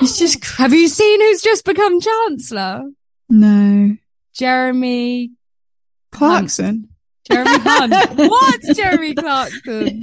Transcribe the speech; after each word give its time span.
It's 0.00 0.18
just 0.18 0.44
Have 0.58 0.72
you 0.72 0.88
seen 0.88 1.20
who's 1.20 1.42
just 1.42 1.64
become 1.64 2.00
chancellor? 2.00 2.84
no 3.28 3.96
Jeremy 4.34 5.32
Clarkson. 6.10 6.88
Jeremy 7.30 7.58
Hunt. 7.58 7.92
what? 8.18 8.60
Jeremy 8.74 9.14
Clarkson. 9.14 10.02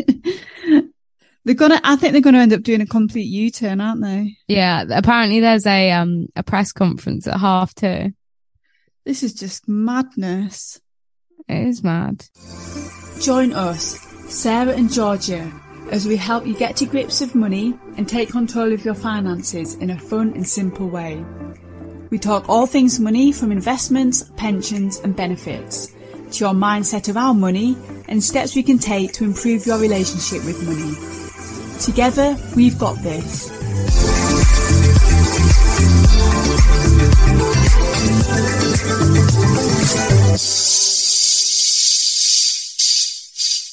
they're 1.45 1.55
gonna. 1.55 1.79
I 1.83 1.95
think 1.95 2.13
they're 2.13 2.21
gonna 2.21 2.39
end 2.39 2.53
up 2.53 2.63
doing 2.63 2.81
a 2.81 2.85
complete 2.85 3.27
U-turn, 3.27 3.81
aren't 3.81 4.01
they? 4.01 4.37
Yeah, 4.47 4.83
apparently 4.89 5.39
there's 5.39 5.65
a 5.65 5.91
um 5.91 6.27
a 6.35 6.43
press 6.43 6.71
conference 6.71 7.27
at 7.27 7.39
half 7.39 7.73
two. 7.75 8.13
This 9.05 9.23
is 9.23 9.33
just 9.33 9.67
madness. 9.67 10.79
It 11.47 11.67
is 11.67 11.83
mad. 11.83 12.25
Join 13.21 13.53
us, 13.53 13.99
Sarah 14.31 14.73
and 14.73 14.91
Georgia, 14.91 15.51
as 15.91 16.07
we 16.07 16.15
help 16.15 16.45
you 16.45 16.53
get 16.53 16.75
to 16.77 16.85
grips 16.85 17.21
with 17.21 17.35
money 17.35 17.73
and 17.97 18.07
take 18.07 18.29
control 18.29 18.71
of 18.71 18.85
your 18.85 18.93
finances 18.93 19.75
in 19.75 19.89
a 19.89 19.99
fun 19.99 20.33
and 20.33 20.47
simple 20.47 20.87
way. 20.87 21.23
We 22.09 22.19
talk 22.19 22.49
all 22.49 22.65
things 22.65 22.99
money 22.99 23.31
from 23.31 23.51
investments, 23.51 24.29
pensions, 24.37 24.99
and 24.99 25.15
benefits 25.15 25.87
to 26.31 26.45
your 26.45 26.53
mindset 26.53 27.13
around 27.13 27.39
money 27.39 27.75
and 28.07 28.23
steps 28.23 28.55
we 28.55 28.63
can 28.63 28.77
take 28.77 29.13
to 29.13 29.23
improve 29.23 29.65
your 29.65 29.79
relationship 29.79 30.45
with 30.45 30.63
money. 30.65 30.95
Together, 31.79 32.35
we've 32.55 32.77
got 32.77 32.95
this. 32.97 33.49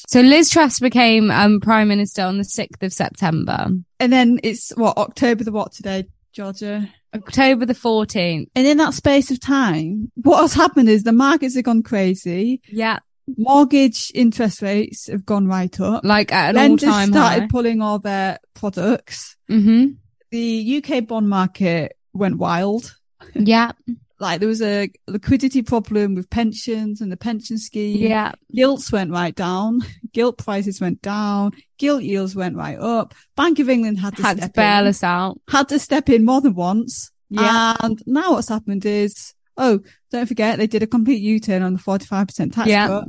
So 0.07 0.21
Liz 0.21 0.49
Truss 0.49 0.79
became 0.79 1.29
um 1.31 1.59
prime 1.59 1.87
minister 1.89 2.23
on 2.23 2.37
the 2.37 2.43
sixth 2.43 2.81
of 2.81 2.93
September, 2.93 3.67
And 3.99 4.11
then 4.13 4.39
it's 4.43 4.71
what 4.75 4.97
October 4.97 5.43
the 5.43 5.51
what 5.51 5.73
today, 5.73 6.05
Georgia. 6.33 6.89
October 7.15 7.65
the 7.65 7.73
fourteenth. 7.73 8.49
And 8.55 8.65
in 8.67 8.77
that 8.77 8.93
space 8.93 9.31
of 9.31 9.39
time, 9.39 10.11
what 10.15 10.41
has 10.41 10.53
happened 10.53 10.87
is 10.89 11.03
the 11.03 11.11
markets 11.11 11.55
have 11.55 11.63
gone 11.65 11.83
crazy. 11.83 12.61
Yeah, 12.71 12.99
Mortgage 13.37 14.11
interest 14.15 14.61
rates 14.61 15.07
have 15.07 15.25
gone 15.25 15.47
right 15.47 15.77
up. 15.81 16.03
like 16.05 16.31
at 16.31 16.51
an 16.51 16.57
all 16.57 16.61
Lenders 16.69 16.89
time 16.89 17.09
started 17.09 17.41
high. 17.41 17.47
pulling 17.47 17.81
all 17.81 17.99
their 17.99 18.39
products. 18.53 19.35
hmm 19.49 19.87
The 20.31 20.81
UK 20.83 21.05
bond 21.07 21.29
market 21.29 21.97
went 22.13 22.37
wild. 22.37 22.95
Yeah, 23.33 23.71
Like 24.19 24.39
there 24.39 24.49
was 24.49 24.61
a 24.63 24.89
liquidity 25.07 25.61
problem 25.61 26.15
with 26.15 26.29
pensions 26.29 27.01
and 27.01 27.11
the 27.11 27.17
pension 27.17 27.57
scheme. 27.59 27.97
yeah, 27.97 28.31
Gilts 28.53 28.91
went 28.91 29.11
right 29.11 29.35
down. 29.35 29.81
Gilt 30.11 30.37
prices 30.39 30.81
went 30.81 31.01
down. 31.03 31.51
Gilt 31.77 32.01
yields 32.01 32.35
went 32.35 32.55
right 32.55 32.79
up. 32.79 33.13
Bank 33.35 33.59
of 33.59 33.69
England 33.69 33.99
had 33.99 34.15
to 34.17 34.23
had 34.23 34.41
to 34.41 34.49
bail 34.49 34.81
in. 34.81 34.87
us 34.87 35.03
out. 35.03 35.39
Had 35.49 35.69
to 35.69 35.77
step 35.79 36.09
in 36.09 36.25
more 36.25 36.41
than 36.41 36.55
once. 36.55 37.11
Yeah. 37.29 37.75
And 37.81 38.01
now 38.07 38.31
what's 38.31 38.49
happened 38.49 38.85
is, 38.85 39.33
oh, 39.57 39.81
don't 40.11 40.25
forget 40.27 40.57
they 40.57 40.65
did 40.67 40.81
a 40.81 40.87
complete 40.87 41.21
U-turn 41.21 41.61
on 41.61 41.73
the 41.73 41.79
45% 41.79 42.53
tax 42.53 42.67
Yeah. 42.67 42.87
cut. 42.87 43.05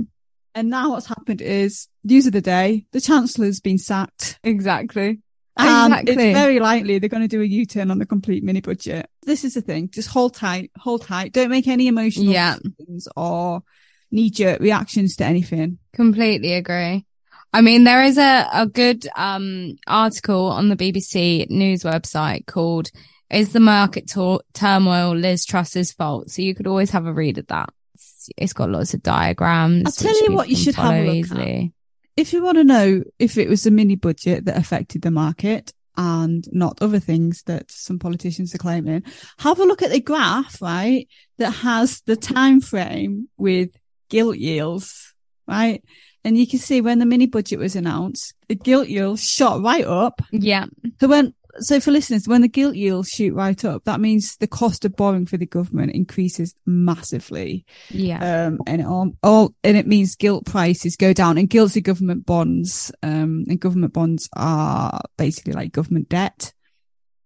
And 0.55 0.70
now 0.70 0.91
what's 0.91 1.06
happened 1.06 1.41
is 1.41 1.87
news 2.05 2.27
of 2.27 2.33
the 2.33 2.41
day, 2.41 2.84
the 2.93 3.00
chancellor's 3.00 3.61
been 3.61 3.78
sacked. 3.78 4.39
Exactly. 4.43 5.20
And 5.59 5.92
exactly. 5.92 6.28
it's 6.31 6.39
very 6.39 6.61
likely 6.61 6.98
they're 6.98 7.09
going 7.09 7.23
to 7.23 7.28
do 7.28 7.42
a 7.42 7.47
U-turn 7.47 7.91
on 7.91 7.98
the 7.98 8.06
complete 8.06 8.45
mini 8.45 8.61
budget. 8.61 9.11
This 9.23 9.45
is 9.45 9.55
the 9.55 9.61
thing. 9.61 9.91
Just 9.91 10.09
hold 10.09 10.34
tight, 10.34 10.70
hold 10.77 11.03
tight. 11.03 11.33
Don't 11.33 11.50
make 11.50 11.67
any 11.67 11.89
emotional 11.89 12.27
Yeah. 12.27 12.56
decisions 12.62 13.09
or 13.17 13.62
knee 14.11 14.31
jerk 14.31 14.61
reactions 14.61 15.17
to 15.17 15.25
anything. 15.25 15.78
Completely 15.92 16.55
agree. 16.55 17.05
I 17.53 17.61
mean, 17.62 17.84
there 17.84 18.03
is 18.03 18.19
a, 18.19 18.48
a 18.53 18.67
good 18.67 19.06
um, 19.17 19.77
article 19.87 20.47
on 20.47 20.69
the 20.69 20.77
BBC 20.77 21.48
news 21.50 21.83
website 21.83 22.47
called 22.47 22.91
"Is 23.31 23.53
the 23.53 23.61
Market 23.61 24.12
Turmoil 24.53 25.17
Liz 25.17 25.45
Truss's 25.47 25.93
Fault?" 25.93 26.31
So 26.31 26.43
you 26.43 26.55
could 26.55 26.67
always 26.67 26.91
have 26.91 27.06
a 27.06 27.12
read 27.12 27.39
of 27.39 27.47
that. 27.47 27.70
It's, 27.95 28.28
it's 28.37 28.53
got 28.53 28.69
lots 28.70 28.93
of 28.93 29.03
diagrams. 29.03 29.87
I'll 29.87 29.93
tell 29.93 30.25
you 30.28 30.34
what 30.34 30.50
you 30.50 30.56
should 30.56 30.75
have 30.75 30.94
a 30.94 31.11
look 31.11 31.31
at. 31.38 31.71
If 32.19 32.33
you 32.33 32.43
want 32.43 32.59
to 32.59 32.65
know 32.65 33.05
if 33.21 33.39
it 33.39 33.49
was 33.49 33.62
the 33.62 33.71
mini 33.71 33.95
budget 33.95 34.47
that 34.47 34.56
affected 34.56 35.03
the 35.03 35.11
market 35.12 35.73
and 35.97 36.45
not 36.51 36.83
other 36.83 36.99
things 36.99 37.45
that 37.45 37.71
some 37.71 38.01
politicians 38.01 38.53
are 38.53 38.59
claiming, 38.59 39.05
have 39.39 39.61
a 39.61 39.65
look 39.65 39.83
at 39.83 39.93
the 39.93 40.01
graph, 40.01 40.61
right? 40.61 41.06
That 41.37 41.53
has 41.53 42.01
the 42.06 42.17
time 42.17 42.61
frame 42.61 43.29
with 43.37 43.71
gilt 44.11 44.37
yields, 44.37 45.15
right? 45.47 45.81
And 46.25 46.37
you 46.37 46.45
can 46.45 46.59
see 46.59 46.81
when 46.81 46.99
the 46.99 47.06
mini 47.06 47.27
budget 47.27 47.61
was 47.61 47.77
announced, 47.77 48.35
the 48.49 48.56
gilt 48.56 48.89
yield 48.89 49.21
shot 49.21 49.62
right 49.62 49.87
up. 49.87 50.21
Yeah, 50.33 50.67
So 51.00 51.06
when, 51.06 51.35
so 51.60 51.80
for 51.80 51.91
listeners, 51.91 52.28
when 52.28 52.42
the 52.42 52.48
gilt 52.48 52.74
yields 52.76 53.08
shoot 53.08 53.34
right 53.34 53.62
up, 53.64 53.84
that 53.84 54.00
means 54.00 54.36
the 54.36 54.46
cost 54.46 54.84
of 54.84 54.96
borrowing 54.96 55.26
for 55.26 55.36
the 55.36 55.46
government 55.46 55.92
increases 55.92 56.54
massively. 56.66 57.64
yeah, 57.91 58.46
Um, 58.46 58.60
and 58.66 58.80
it 58.80 58.86
all, 58.86 59.12
all, 59.22 59.54
and 59.64 59.76
it 59.76 59.86
means 59.86 60.16
gilt 60.16 60.46
prices 60.46 60.96
go 60.96 61.12
down 61.12 61.38
and 61.38 61.50
gilts 61.50 61.76
are 61.76 61.80
government 61.80 62.26
bonds. 62.26 62.92
Um, 63.02 63.44
and 63.48 63.60
government 63.60 63.92
bonds 63.92 64.28
are 64.36 65.00
basically 65.16 65.52
like 65.52 65.72
government 65.72 66.08
debt. 66.08 66.52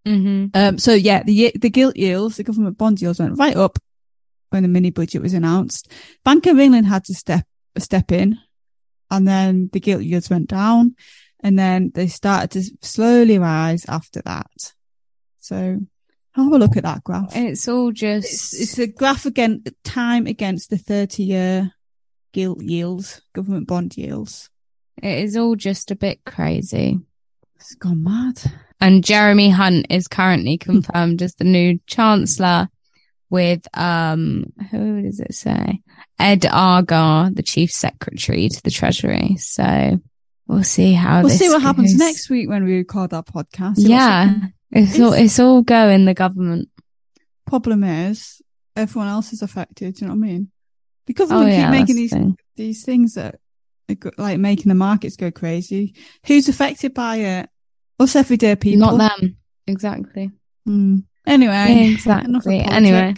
hmm 0.05 0.47
Um, 0.55 0.79
so 0.79 0.93
yeah, 0.93 1.23
the, 1.23 1.53
the 1.55 1.71
gilt 1.71 1.97
yields, 1.97 2.37
the 2.37 2.45
government 2.45 2.79
bond 2.79 3.01
yields 3.01 3.21
went 3.21 3.39
right 3.39 3.57
up 3.57 3.79
when 4.51 4.63
the 4.63 4.69
mini 4.69 4.91
budget 4.91 5.23
was 5.23 5.35
announced. 5.35 5.91
Bank 6.25 6.47
of 6.47 6.59
England 6.59 6.87
had 6.87 7.05
to 7.05 7.15
step, 7.15 7.47
step 7.79 8.13
in 8.13 8.39
and 9.13 9.29
then 9.29 9.69
the 9.73 9.81
gilt 9.81 10.03
yields 10.03 10.31
went 10.31 10.49
down 10.49 10.97
and 11.43 11.59
then 11.59 11.91
they 11.95 12.07
started 12.07 12.51
to 12.53 12.71
slowly 12.87 13.39
rise 13.39 13.85
after 13.89 14.23
that. 14.23 14.73
So 15.41 15.81
have 16.35 16.53
a 16.53 16.59
look 16.59 16.77
at 16.77 16.85
that 16.85 17.05
graph. 17.05 17.35
It's 17.35 17.69
all 17.69 17.91
It's, 17.91 18.01
just 18.01 18.61
it's 18.61 18.79
a 18.79 18.87
graph 18.87 19.27
again, 19.27 19.63
time 19.85 20.27
against 20.27 20.71
the 20.71 20.79
30 20.79 21.23
year 21.25 21.73
gilt 22.33 22.63
yields, 22.63 23.21
government 23.35 23.67
bond 23.67 23.97
yields. 23.97 24.49
it 25.03 25.25
is 25.25 25.37
all 25.37 25.57
just 25.57 25.91
a 25.91 25.97
bit 25.97 26.21
crazy. 26.25 26.99
It's 27.57 27.75
gone 27.75 28.03
mad. 28.03 28.41
And 28.81 29.05
Jeremy 29.05 29.51
Hunt 29.51 29.87
is 29.91 30.09
currently 30.09 30.59
confirmed 30.59 31.23
as 31.23 31.35
the 31.35 31.45
new 31.45 31.79
chancellor 31.87 32.69
with, 33.31 33.67
um, 33.77 34.47
who 34.71 35.03
does 35.03 35.21
it 35.21 35.35
say? 35.35 35.81
Ed 36.19 36.43
Argar, 36.43 37.35
the 37.35 37.43
chief 37.43 37.71
secretary 37.71 38.49
to 38.49 38.63
the 38.63 38.71
treasury. 38.71 39.37
So 39.39 40.01
we'll 40.53 40.65
see 40.65 40.93
how 40.93 41.23
We'll 41.23 41.31
see 41.31 41.49
what 41.49 41.63
happens 41.63 41.95
next 41.97 42.31
week 42.31 42.49
when 42.49 42.65
we 42.65 42.77
record 42.77 43.13
our 43.13 43.23
podcast. 43.23 43.77
See 43.77 43.89
Yeah. 43.89 44.27
happening. 44.27 44.53
It's 44.71 44.99
all, 45.01 45.13
It's- 45.13 45.25
it's 45.25 45.39
all 45.39 45.63
go 45.63 45.89
in 45.89 46.05
the 46.05 46.15
government. 46.15 46.69
Problem 47.47 47.85
is, 47.85 48.41
everyone 48.77 49.09
else 49.09 49.33
is 49.33 49.43
affected. 49.43 49.95
Do 49.95 50.05
you 50.05 50.09
know 50.09 50.15
what 50.17 50.25
I 50.25 50.29
mean? 50.31 50.51
The 51.07 51.13
government 51.15 51.47
Oh, 51.47 51.53
yeah, 51.53 51.63
keep 51.65 51.71
making 51.81 51.97
these 51.97 52.11
the 52.11 52.17
thing. 52.17 52.37
these 52.57 52.85
things 52.85 53.15
that 53.15 53.41
are 53.91 53.97
like 54.17 54.39
making 54.39 54.69
the 54.69 54.75
markets 54.75 55.17
go 55.17 55.31
crazy. 55.31 55.95
Who's 56.27 56.49
affected 56.49 56.95
by 56.95 57.17
it? 57.17 57.49
Us 57.99 58.17
everyday 58.17 58.57
people. 58.57 58.97
Not 58.97 59.19
them. 59.21 59.37
Exactly. 59.67 60.31
Hmm. 60.65 60.99
Anyway, 61.27 61.91
Exactly. 61.93 62.61
Anyway. 62.61 63.15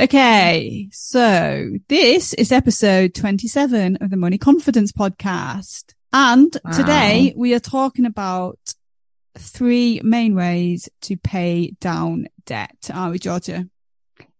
Okay, 0.00 0.88
so 0.92 1.70
this 1.88 2.34
is 2.34 2.50
episode 2.50 3.14
27 3.14 3.96
of 4.00 4.10
the 4.10 4.16
Money 4.16 4.38
Confidence 4.38 4.90
podcast. 4.90 5.94
And 6.14 6.56
Wow. 6.64 6.70
today 6.70 7.34
we 7.36 7.54
are 7.54 7.58
talking 7.60 8.06
about 8.06 8.58
three 9.36 10.00
main 10.04 10.36
ways 10.36 10.88
to 11.02 11.16
pay 11.16 11.72
down 11.80 12.28
debt. 12.46 12.88
Are 12.94 13.10
we, 13.10 13.18
Georgia? 13.18 13.68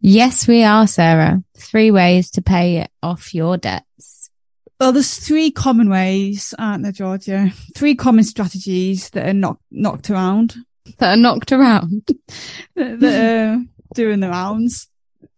Yes, 0.00 0.46
we 0.46 0.62
are, 0.62 0.86
Sarah. 0.86 1.42
Three 1.58 1.90
ways 1.90 2.30
to 2.32 2.42
pay 2.42 2.86
off 3.02 3.34
your 3.34 3.56
debts. 3.56 4.30
Well, 4.78 4.92
there's 4.92 5.16
three 5.18 5.50
common 5.50 5.90
ways, 5.90 6.54
aren't 6.60 6.84
there, 6.84 6.92
Georgia? 6.92 7.50
Three 7.74 7.96
common 7.96 8.22
strategies 8.22 9.10
that 9.10 9.26
are 9.28 9.32
knock- 9.34 9.60
knocked 9.72 10.10
around, 10.10 10.54
That 10.98 11.14
are 11.14 11.20
knocked 11.20 11.50
around, 11.50 12.06
that 12.76 13.02
are 13.02 13.64
doing 13.96 14.20
the 14.20 14.28
rounds. 14.28 14.86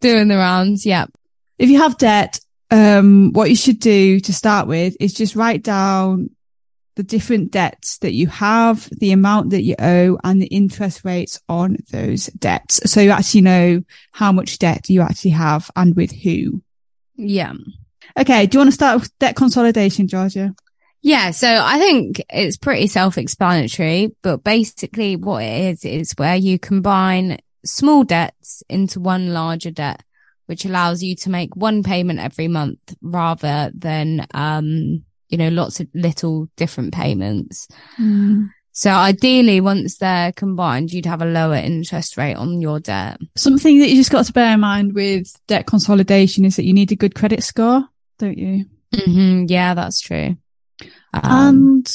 doing 0.03 0.29
the 0.29 0.37
rounds. 0.37 0.85
Yep. 0.85 1.11
if 1.59 1.71
you 1.71 1.79
have 1.79 1.97
debt, 1.97 2.41
um, 2.71 3.33
what 3.33 3.51
you 3.51 3.57
should 3.57 3.81
do 3.81 4.21
to 4.21 4.33
start 4.33 4.67
with 4.67 4.97
is 5.01 5.15
just 5.15 5.37
write 5.37 5.63
down 5.63 6.31
the 6.97 7.03
different 7.03 7.51
debts 7.51 7.99
that 7.99 8.15
you 8.15 8.27
have, 8.27 8.89
the 8.91 9.13
amount 9.13 9.51
that 9.51 9.63
you 9.63 9.75
owe 9.79 10.19
and 10.25 10.41
the 10.41 10.47
interest 10.47 11.05
rates 11.05 11.41
on 11.49 11.77
those 11.91 12.27
debts. 12.27 12.91
So 12.91 13.01
you 13.01 13.11
actually 13.11 13.43
know 13.43 13.83
how 14.13 14.33
much 14.33 14.59
debt 14.59 14.89
you 14.89 15.03
actually 15.03 15.33
have 15.33 15.71
and 15.77 15.95
with 15.95 16.11
who. 16.11 16.63
Yeah. 17.17 17.53
Okay. 18.19 18.47
Do 18.47 18.57
you 18.57 18.61
want 18.61 18.69
to 18.69 18.75
start 18.75 19.01
with 19.01 19.19
debt 19.19 19.37
consolidation, 19.37 20.09
Georgia? 20.09 20.55
Yeah, 21.03 21.31
so 21.31 21.47
I 21.63 21.79
think 21.79 22.23
it's 22.31 22.57
pretty 22.57 22.89
self-explanatory, 22.89 24.17
but 24.23 24.43
basically 24.43 25.15
what 25.15 25.45
it 25.45 25.73
is, 25.73 25.85
is 25.85 26.13
where 26.17 26.35
you 26.35 26.59
combine 26.59 27.39
small 27.65 28.03
debts 28.03 28.63
into 28.69 28.99
one 28.99 29.33
larger 29.33 29.71
debt, 29.71 30.03
which 30.47 30.65
allows 30.65 31.03
you 31.03 31.15
to 31.17 31.31
make 31.31 31.55
one 31.57 31.83
payment 31.83 32.19
every 32.19 32.49
month 32.49 32.79
rather 33.03 33.71
than, 33.75 34.27
um, 34.35 35.05
you 35.29 35.39
know, 35.39 35.49
lots 35.49 35.81
of 35.81 35.89
little 35.95 36.49
different 36.57 36.95
payments. 36.95 37.69
So 38.73 38.91
ideally, 38.91 39.61
once 39.61 39.97
they're 39.97 40.33
combined, 40.33 40.93
you'd 40.93 41.07
have 41.07 41.23
a 41.23 41.27
lower 41.27 41.55
interest 41.57 42.17
rate 42.19 42.35
on 42.35 42.61
your 42.61 42.79
debt. 42.79 43.19
Something 43.37 43.79
that 43.79 43.89
you 43.89 43.97
just 43.97 44.11
got 44.11 44.27
to 44.27 44.33
bear 44.35 44.53
in 44.53 44.61
mind 44.61 44.95
with 44.95 45.33
debt 45.47 45.67
consolidation 45.67 46.45
is 46.45 46.57
that 46.57 46.67
you 46.67 46.75
need 46.75 46.93
a 46.93 46.97
good 46.97 47.15
credit 47.15 47.43
score, 47.43 47.89
don't 48.19 48.37
you? 48.37 48.67
Mm-hmm. 48.95 49.47
Yeah, 49.49 49.73
that's 49.73 50.01
true. 50.01 50.37
Um, 51.15 51.23
and 51.23 51.93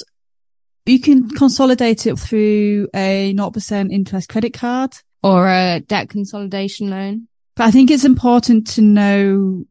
you 0.87 0.99
can 0.99 1.29
consolidate 1.29 2.07
it 2.07 2.17
through 2.17 2.89
a 2.95 3.33
0% 3.35 3.91
interest 3.91 4.29
credit 4.29 4.53
card. 4.53 4.93
or 5.23 5.47
a 5.47 5.81
debt 5.81 6.09
consolidation 6.09 6.89
loan. 6.89 7.27
But 7.61 7.67
I 7.67 7.71
think 7.71 7.91
it's 7.91 8.05
important 8.05 8.65
to 8.69 8.81
know 8.81 9.65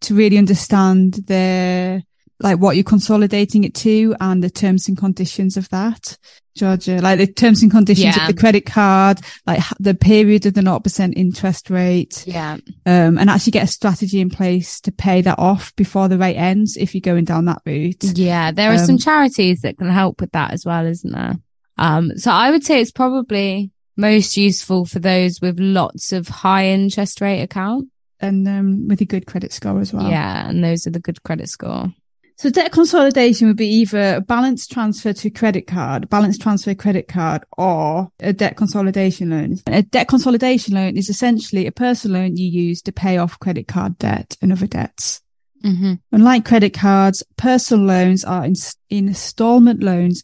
to 0.00 0.14
really 0.16 0.36
understand 0.36 1.14
the 1.28 2.02
like 2.40 2.58
what 2.58 2.74
you're 2.74 2.82
consolidating 2.82 3.62
it 3.62 3.72
to 3.76 4.16
and 4.20 4.42
the 4.42 4.50
terms 4.50 4.88
and 4.88 4.98
conditions 4.98 5.56
of 5.56 5.68
that. 5.68 6.18
Georgia, 6.56 6.98
like 7.00 7.18
the 7.20 7.28
terms 7.28 7.62
and 7.62 7.70
conditions 7.70 8.16
Yeah. 8.16 8.22
of 8.28 8.34
the 8.34 8.40
credit 8.40 8.66
card, 8.66 9.20
like 9.46 9.62
the 9.78 9.94
period 9.94 10.44
of 10.46 10.54
the 10.54 10.60
0% 10.60 11.12
interest 11.14 11.70
rate, 11.70 12.24
Yeah. 12.26 12.54
um, 12.84 13.16
and 13.16 13.30
actually 13.30 13.52
get 13.52 13.62
a 13.68 13.68
strategy 13.68 14.20
in 14.20 14.28
place 14.28 14.80
to 14.80 14.90
pay 14.90 15.22
that 15.22 15.38
off 15.38 15.72
before 15.76 16.08
the 16.08 16.18
rate 16.18 16.34
ends 16.34 16.76
if 16.76 16.96
you're 16.96 17.00
going 17.00 17.26
down 17.26 17.44
that 17.44 17.62
route. 17.64 18.02
Yeah. 18.18 18.50
There 18.50 18.72
are 18.72 18.80
Um, 18.80 18.86
some 18.86 18.98
charities 18.98 19.60
that 19.60 19.78
can 19.78 19.88
help 19.88 20.20
with 20.20 20.32
that 20.32 20.50
as 20.52 20.64
well, 20.66 20.84
isn't 20.84 21.12
there? 21.12 21.36
Um, 21.78 22.10
so 22.16 22.32
I 22.32 22.50
would 22.50 22.64
say 22.64 22.80
it's 22.80 22.90
probably 22.90 23.70
most 23.96 24.36
useful 24.36 24.84
for 24.84 24.98
those 24.98 25.40
with 25.40 25.58
lots 25.58 26.12
of 26.12 26.28
high 26.28 26.68
interest 26.68 27.20
rate 27.20 27.42
account. 27.42 27.88
And, 28.18 28.48
um, 28.48 28.88
with 28.88 29.00
a 29.02 29.04
good 29.04 29.26
credit 29.26 29.52
score 29.52 29.78
as 29.80 29.92
well. 29.92 30.08
Yeah. 30.08 30.48
And 30.48 30.64
those 30.64 30.86
are 30.86 30.90
the 30.90 31.00
good 31.00 31.22
credit 31.22 31.48
score. 31.48 31.92
So 32.38 32.50
debt 32.50 32.70
consolidation 32.70 33.48
would 33.48 33.56
be 33.56 33.68
either 33.68 34.16
a 34.16 34.20
balance 34.20 34.66
transfer 34.66 35.14
to 35.14 35.30
credit 35.30 35.66
card, 35.66 36.10
balance 36.10 36.36
transfer 36.36 36.74
credit 36.74 37.08
card, 37.08 37.44
or 37.56 38.10
a 38.20 38.34
debt 38.34 38.58
consolidation 38.58 39.30
loan. 39.30 39.58
A 39.66 39.82
debt 39.82 40.08
consolidation 40.08 40.74
loan 40.74 40.98
is 40.98 41.08
essentially 41.08 41.66
a 41.66 41.72
personal 41.72 42.20
loan 42.20 42.36
you 42.36 42.46
use 42.46 42.82
to 42.82 42.92
pay 42.92 43.16
off 43.16 43.38
credit 43.38 43.68
card 43.68 43.96
debt 43.98 44.36
and 44.42 44.52
other 44.52 44.66
debts. 44.66 45.22
Mm-hmm. 45.64 45.94
Unlike 46.12 46.44
credit 46.44 46.74
cards, 46.74 47.22
personal 47.38 47.86
loans 47.86 48.22
are 48.22 48.44
in- 48.44 48.54
installment 48.90 49.82
loans 49.82 50.22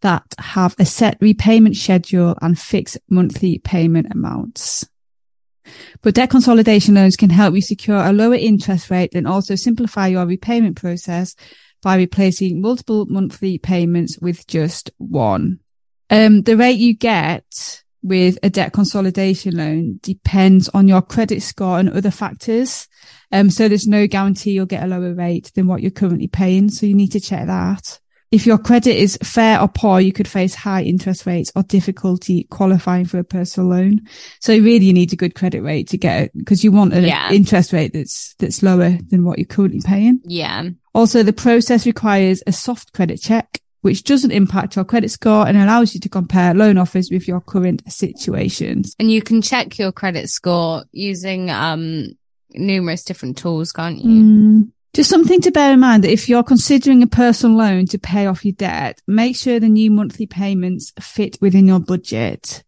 that 0.00 0.22
have 0.38 0.74
a 0.78 0.84
set 0.84 1.18
repayment 1.20 1.76
schedule 1.76 2.36
and 2.40 2.58
fixed 2.58 2.98
monthly 3.08 3.58
payment 3.58 4.08
amounts. 4.10 4.88
But 6.02 6.14
debt 6.14 6.30
consolidation 6.30 6.94
loans 6.94 7.16
can 7.16 7.30
help 7.30 7.54
you 7.54 7.60
secure 7.60 7.96
a 7.96 8.12
lower 8.12 8.34
interest 8.34 8.90
rate 8.90 9.14
and 9.14 9.26
also 9.26 9.54
simplify 9.54 10.06
your 10.06 10.26
repayment 10.26 10.76
process 10.76 11.34
by 11.82 11.96
replacing 11.96 12.60
multiple 12.60 13.06
monthly 13.06 13.58
payments 13.58 14.18
with 14.18 14.46
just 14.46 14.90
one. 14.98 15.60
Um, 16.10 16.42
the 16.42 16.56
rate 16.56 16.78
you 16.78 16.94
get 16.94 17.82
with 18.02 18.38
a 18.42 18.50
debt 18.50 18.72
consolidation 18.72 19.56
loan 19.56 19.98
depends 20.02 20.68
on 20.70 20.88
your 20.88 21.02
credit 21.02 21.42
score 21.42 21.78
and 21.78 21.90
other 21.90 22.10
factors. 22.10 22.88
Um, 23.30 23.50
so 23.50 23.68
there's 23.68 23.86
no 23.86 24.06
guarantee 24.06 24.52
you'll 24.52 24.66
get 24.66 24.84
a 24.84 24.86
lower 24.86 25.12
rate 25.12 25.52
than 25.54 25.66
what 25.66 25.82
you're 25.82 25.90
currently 25.90 26.28
paying. 26.28 26.70
So 26.70 26.86
you 26.86 26.94
need 26.94 27.12
to 27.12 27.20
check 27.20 27.46
that. 27.46 28.00
If 28.30 28.46
your 28.46 28.58
credit 28.58 28.96
is 28.96 29.18
fair 29.22 29.58
or 29.60 29.68
poor, 29.68 30.00
you 30.00 30.12
could 30.12 30.28
face 30.28 30.54
high 30.54 30.82
interest 30.82 31.24
rates 31.24 31.50
or 31.56 31.62
difficulty 31.62 32.44
qualifying 32.50 33.06
for 33.06 33.18
a 33.18 33.24
personal 33.24 33.70
loan. 33.70 34.02
So 34.40 34.52
really 34.52 34.84
you 34.84 34.92
need 34.92 35.12
a 35.14 35.16
good 35.16 35.34
credit 35.34 35.62
rate 35.62 35.88
to 35.88 35.96
get 35.98 36.24
it 36.24 36.32
because 36.36 36.62
you 36.62 36.70
want 36.70 36.92
an 36.92 37.04
Yeah. 37.04 37.32
interest 37.32 37.72
rate 37.72 37.94
that's, 37.94 38.34
that's 38.38 38.62
lower 38.62 38.98
than 39.08 39.24
what 39.24 39.38
you're 39.38 39.46
currently 39.46 39.80
paying. 39.82 40.20
Yeah. 40.24 40.68
Also, 40.94 41.22
the 41.22 41.32
process 41.32 41.86
requires 41.86 42.42
a 42.46 42.52
soft 42.52 42.92
credit 42.92 43.22
check, 43.22 43.62
which 43.80 44.04
doesn't 44.04 44.32
impact 44.32 44.76
your 44.76 44.84
credit 44.84 45.10
score 45.10 45.46
and 45.48 45.56
allows 45.56 45.94
you 45.94 46.00
to 46.00 46.08
compare 46.10 46.52
loan 46.52 46.76
offers 46.76 47.10
with 47.10 47.26
your 47.28 47.40
current 47.40 47.82
situations. 47.90 48.94
And 48.98 49.10
you 49.10 49.22
can 49.22 49.40
check 49.40 49.78
your 49.78 49.92
credit 49.92 50.28
score 50.28 50.84
using, 50.92 51.48
um, 51.50 52.08
numerous 52.54 53.04
different 53.04 53.38
tools, 53.38 53.72
can't 53.72 53.98
you? 53.98 54.10
Mm. 54.24 54.70
Just 54.94 55.10
something 55.10 55.40
to 55.42 55.50
bear 55.50 55.72
in 55.72 55.80
mind 55.80 56.04
that 56.04 56.12
if 56.12 56.28
you're 56.28 56.42
considering 56.42 57.02
a 57.02 57.06
personal 57.06 57.56
loan 57.56 57.86
to 57.86 57.98
pay 57.98 58.26
off 58.26 58.44
your 58.44 58.54
debt, 58.54 59.00
make 59.06 59.36
sure 59.36 59.60
the 59.60 59.68
new 59.68 59.90
monthly 59.90 60.26
payments 60.26 60.92
fit 61.00 61.38
within 61.40 61.66
your 61.66 61.80
budget. 61.80 62.64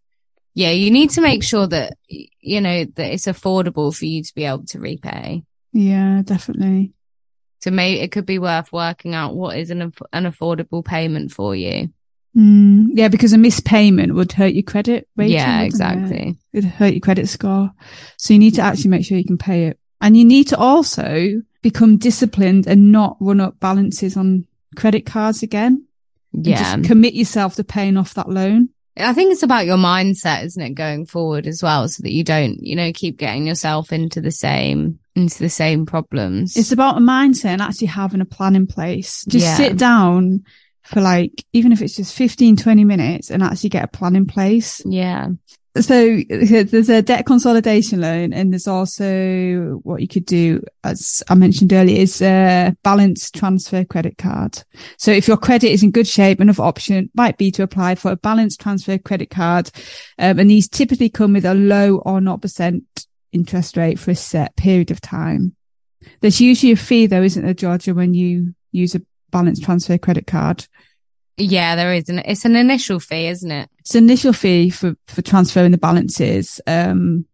Yeah. 0.54 0.70
You 0.70 0.90
need 0.90 1.10
to 1.10 1.22
make 1.22 1.42
sure 1.42 1.66
that, 1.66 1.96
you 2.08 2.60
know, 2.60 2.84
that 2.84 3.12
it's 3.12 3.26
affordable 3.26 3.94
for 3.96 4.04
you 4.04 4.22
to 4.22 4.34
be 4.34 4.44
able 4.44 4.66
to 4.66 4.78
repay. 4.78 5.44
Yeah, 5.72 6.22
definitely. 6.24 6.92
So 7.60 7.70
maybe 7.70 8.00
it 8.00 8.12
could 8.12 8.26
be 8.26 8.38
worth 8.38 8.72
working 8.72 9.14
out 9.14 9.34
what 9.34 9.56
is 9.56 9.70
an, 9.70 9.92
an 10.12 10.24
affordable 10.24 10.84
payment 10.84 11.32
for 11.32 11.54
you. 11.54 11.90
Mm. 12.36 12.90
Yeah, 12.92 13.08
because 13.08 13.32
a 13.32 13.38
missed 13.38 13.64
payment 13.64 14.14
would 14.14 14.32
hurt 14.32 14.54
your 14.54 14.62
credit 14.62 15.08
rating. 15.16 15.34
yeah, 15.34 15.62
exactly. 15.62 16.38
It 16.52 16.56
would 16.56 16.64
hurt 16.64 16.92
your 16.92 17.00
credit 17.00 17.28
score. 17.28 17.70
So 18.16 18.32
you 18.32 18.38
need 18.38 18.54
to 18.54 18.62
actually 18.62 18.90
make 18.90 19.04
sure 19.04 19.18
you 19.18 19.24
can 19.24 19.38
pay 19.38 19.66
it. 19.66 19.78
And 20.00 20.16
you 20.16 20.24
need 20.24 20.48
to 20.48 20.56
also 20.56 21.42
become 21.62 21.96
disciplined 21.96 22.66
and 22.66 22.92
not 22.92 23.16
run 23.20 23.40
up 23.40 23.58
balances 23.60 24.16
on 24.16 24.46
credit 24.76 25.06
cards 25.06 25.42
again. 25.42 25.84
Yeah. 26.32 26.76
Just 26.76 26.88
commit 26.88 27.14
yourself 27.14 27.56
to 27.56 27.64
paying 27.64 27.96
off 27.96 28.14
that 28.14 28.28
loan. 28.28 28.68
I 28.96 29.12
think 29.14 29.32
it's 29.32 29.42
about 29.42 29.66
your 29.66 29.76
mindset, 29.78 30.44
isn't 30.44 30.62
it, 30.62 30.74
going 30.74 31.06
forward 31.06 31.46
as 31.46 31.62
well, 31.62 31.88
so 31.88 32.02
that 32.02 32.12
you 32.12 32.22
don't, 32.24 32.58
you 32.60 32.76
know, 32.76 32.92
keep 32.92 33.16
getting 33.18 33.46
yourself 33.46 33.92
into 33.92 34.20
the 34.20 34.30
same, 34.30 34.98
into 35.14 35.38
the 35.38 35.48
same 35.48 35.86
problems. 35.86 36.56
It's 36.56 36.72
about 36.72 36.98
a 36.98 37.00
mindset 37.00 37.46
and 37.46 37.62
actually 37.62 37.86
having 37.88 38.20
a 38.20 38.24
plan 38.26 38.56
in 38.56 38.66
place. 38.66 39.24
Just 39.26 39.44
Yeah. 39.46 39.56
sit 39.56 39.76
down 39.78 40.44
for 40.82 41.00
like, 41.00 41.44
even 41.52 41.72
if 41.72 41.80
it's 41.82 41.96
just 41.96 42.14
15, 42.14 42.56
20 42.56 42.84
minutes 42.84 43.30
and 43.30 43.42
actually 43.42 43.70
get 43.70 43.84
a 43.84 43.88
plan 43.88 44.16
in 44.16 44.26
place. 44.26 44.82
yeah. 44.84 45.28
So 45.76 46.20
there's 46.28 46.88
a 46.88 47.00
debt 47.00 47.26
consolidation 47.26 48.00
loan 48.00 48.32
and 48.32 48.52
there's 48.52 48.66
also 48.66 49.80
what 49.84 50.00
you 50.00 50.08
could 50.08 50.26
do, 50.26 50.64
as 50.82 51.22
I 51.28 51.36
mentioned 51.36 51.72
earlier, 51.72 52.00
is 52.00 52.20
a 52.20 52.74
balance 52.82 53.30
transfer 53.30 53.84
credit 53.84 54.18
card. 54.18 54.64
So 54.98 55.12
if 55.12 55.28
your 55.28 55.36
credit 55.36 55.70
is 55.70 55.84
in 55.84 55.92
good 55.92 56.08
shape, 56.08 56.40
another 56.40 56.64
option 56.64 57.08
might 57.14 57.38
be 57.38 57.52
to 57.52 57.62
apply 57.62 57.94
for 57.94 58.10
a 58.10 58.16
balance 58.16 58.56
transfer 58.56 58.98
credit 58.98 59.30
card. 59.30 59.70
Um, 60.18 60.40
and 60.40 60.50
these 60.50 60.68
typically 60.68 61.08
come 61.08 61.34
with 61.34 61.44
a 61.44 61.54
low 61.54 61.98
or 61.98 62.18
0% 62.18 63.06
interest 63.32 63.76
rate 63.76 63.98
for 64.00 64.10
a 64.10 64.16
set 64.16 64.56
period 64.56 64.90
of 64.90 65.00
time. 65.00 65.54
There's 66.20 66.40
usually 66.40 66.72
a 66.72 66.76
fee 66.76 67.06
though, 67.06 67.22
isn't 67.22 67.44
there, 67.44 67.54
Georgia, 67.54 67.94
when 67.94 68.12
you 68.12 68.54
use 68.72 68.96
a 68.96 69.02
balance 69.30 69.60
transfer 69.60 69.98
credit 69.98 70.26
card? 70.26 70.66
Yeah, 71.40 71.74
there 71.76 71.92
is. 71.94 72.08
An, 72.08 72.18
it's 72.20 72.44
an 72.44 72.56
initial 72.56 73.00
fee, 73.00 73.26
isn't 73.28 73.50
it? 73.50 73.68
It's 73.80 73.94
an 73.94 74.04
initial 74.04 74.32
fee 74.32 74.70
for, 74.70 74.94
for 75.08 75.22
transferring 75.22 75.72
the 75.72 75.78
balances. 75.78 76.60
Um, 76.66 77.24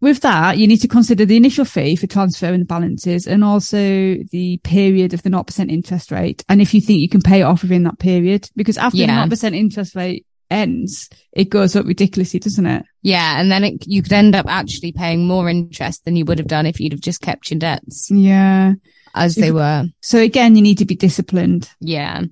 with 0.00 0.20
that, 0.22 0.58
you 0.58 0.66
need 0.66 0.78
to 0.80 0.88
consider 0.88 1.24
the 1.24 1.36
initial 1.36 1.64
fee 1.64 1.94
for 1.94 2.08
transferring 2.08 2.58
the 2.58 2.66
balances 2.66 3.26
and 3.28 3.44
also 3.44 3.78
the 3.78 4.58
period 4.64 5.14
of 5.14 5.22
the 5.22 5.30
0% 5.30 5.70
interest 5.70 6.10
rate. 6.10 6.44
And 6.48 6.60
if 6.60 6.74
you 6.74 6.80
think 6.80 7.00
you 7.00 7.08
can 7.08 7.22
pay 7.22 7.40
it 7.40 7.44
off 7.44 7.62
within 7.62 7.84
that 7.84 8.00
period, 8.00 8.50
because 8.56 8.76
after 8.78 8.98
Yeah. 8.98 9.24
the 9.28 9.36
0% 9.36 9.54
interest 9.54 9.94
rate 9.94 10.26
ends, 10.50 11.08
it 11.32 11.50
goes 11.50 11.76
up 11.76 11.86
ridiculously, 11.86 12.40
doesn't 12.40 12.66
it? 12.66 12.84
Yeah. 13.02 13.40
And 13.40 13.50
then 13.52 13.62
it, 13.62 13.86
you 13.86 14.02
could 14.02 14.12
end 14.12 14.34
up 14.34 14.46
actually 14.48 14.90
paying 14.90 15.24
more 15.26 15.48
interest 15.48 16.04
than 16.04 16.16
you 16.16 16.24
would 16.24 16.38
have 16.38 16.48
done 16.48 16.66
if 16.66 16.80
you'd 16.80 16.92
have 16.92 17.00
just 17.00 17.20
kept 17.20 17.50
your 17.52 17.60
debts 17.60 18.08
Yeah. 18.10 18.72
as 19.14 19.38
If- 19.38 19.40
they 19.42 19.52
were. 19.52 19.84
So 20.00 20.18
again, 20.18 20.56
you 20.56 20.62
need 20.62 20.78
to 20.78 20.84
be 20.84 20.96
disciplined. 20.96 21.70
Yeah. 21.80 22.22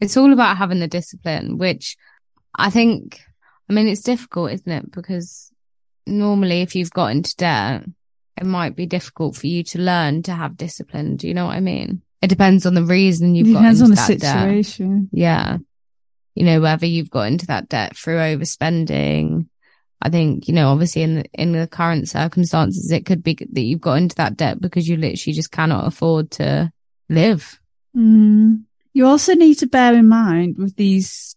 It's 0.00 0.16
all 0.16 0.32
about 0.32 0.56
having 0.56 0.80
the 0.80 0.88
discipline, 0.88 1.58
which 1.58 1.96
I 2.54 2.70
think, 2.70 3.20
I 3.68 3.72
mean, 3.72 3.86
it's 3.86 4.02
difficult, 4.02 4.52
isn't 4.52 4.72
it? 4.72 4.90
Because 4.90 5.52
normally 6.06 6.62
if 6.62 6.74
you've 6.74 6.90
got 6.90 7.12
into 7.12 7.36
debt, 7.36 7.84
it 8.36 8.46
might 8.46 8.74
be 8.74 8.86
difficult 8.86 9.36
for 9.36 9.46
you 9.46 9.62
to 9.64 9.78
learn 9.78 10.22
to 10.22 10.32
have 10.32 10.56
discipline. 10.56 11.16
Do 11.16 11.28
you 11.28 11.34
know 11.34 11.46
what 11.46 11.56
I 11.56 11.60
mean? 11.60 12.02
It 12.22 12.28
depends 12.28 12.66
on 12.66 12.74
the 12.74 12.84
reason 12.84 13.34
you've 13.34 13.48
it 13.48 13.52
got 13.52 13.60
depends 13.60 13.80
into 13.80 13.90
on 13.90 13.90
the 13.90 13.96
that 13.96 14.20
debt. 14.20 14.48
situation. 14.48 15.10
Yeah. 15.12 15.58
You 16.34 16.44
know, 16.44 16.60
whether 16.60 16.86
you've 16.86 17.10
got 17.10 17.28
into 17.28 17.46
that 17.48 17.68
debt 17.68 17.96
through 17.96 18.16
overspending. 18.16 19.46
I 20.02 20.08
think, 20.08 20.48
you 20.48 20.54
know, 20.54 20.68
obviously 20.70 21.02
in 21.02 21.16
the, 21.16 21.24
in 21.34 21.52
the 21.52 21.66
current 21.66 22.08
circumstances, 22.08 22.90
it 22.90 23.04
could 23.04 23.22
be 23.22 23.34
that 23.34 23.60
you've 23.60 23.82
got 23.82 23.98
into 23.98 24.16
that 24.16 24.36
debt 24.36 24.58
because 24.58 24.88
you 24.88 24.96
literally 24.96 25.34
just 25.34 25.52
cannot 25.52 25.86
afford 25.86 26.30
to 26.32 26.72
live. 27.10 27.60
Mm. 27.94 28.64
You 28.92 29.06
also 29.06 29.34
need 29.34 29.56
to 29.56 29.66
bear 29.66 29.94
in 29.94 30.08
mind 30.08 30.56
with 30.58 30.76
these 30.76 31.36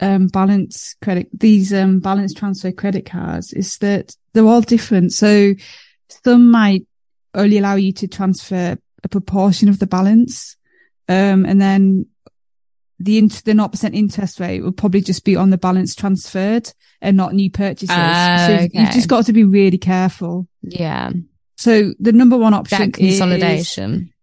um, 0.00 0.28
balance 0.28 0.94
credit, 1.02 1.28
these 1.32 1.72
um, 1.72 2.00
balance 2.00 2.34
transfer 2.34 2.72
credit 2.72 3.06
cards 3.06 3.52
is 3.52 3.78
that 3.78 4.16
they're 4.32 4.46
all 4.46 4.60
different. 4.60 5.12
So 5.12 5.54
some 6.24 6.50
might 6.50 6.86
only 7.34 7.58
allow 7.58 7.74
you 7.74 7.92
to 7.92 8.08
transfer 8.08 8.78
a 9.04 9.08
proportion 9.08 9.68
of 9.68 9.78
the 9.78 9.86
balance. 9.86 10.56
Um, 11.08 11.44
and 11.44 11.60
then 11.60 12.06
the 12.98 13.18
int- 13.18 13.44
the 13.44 13.52
0% 13.52 13.94
interest 13.94 14.40
rate 14.40 14.62
will 14.62 14.72
probably 14.72 15.02
just 15.02 15.24
be 15.24 15.36
on 15.36 15.50
the 15.50 15.58
balance 15.58 15.94
transferred 15.94 16.72
and 17.00 17.16
not 17.16 17.34
new 17.34 17.50
purchases. 17.50 17.90
Ah, 17.90 18.46
so 18.48 18.68
you've 18.72 18.90
just 18.90 19.08
got 19.08 19.26
to 19.26 19.32
be 19.32 19.44
really 19.44 19.78
careful. 19.78 20.48
Yeah. 20.62 21.10
So 21.56 21.94
the 21.98 22.12
number 22.12 22.36
one 22.36 22.54
option 22.54 22.90
Debt 22.90 22.94
consolidation. 22.94 23.92
is 23.94 24.15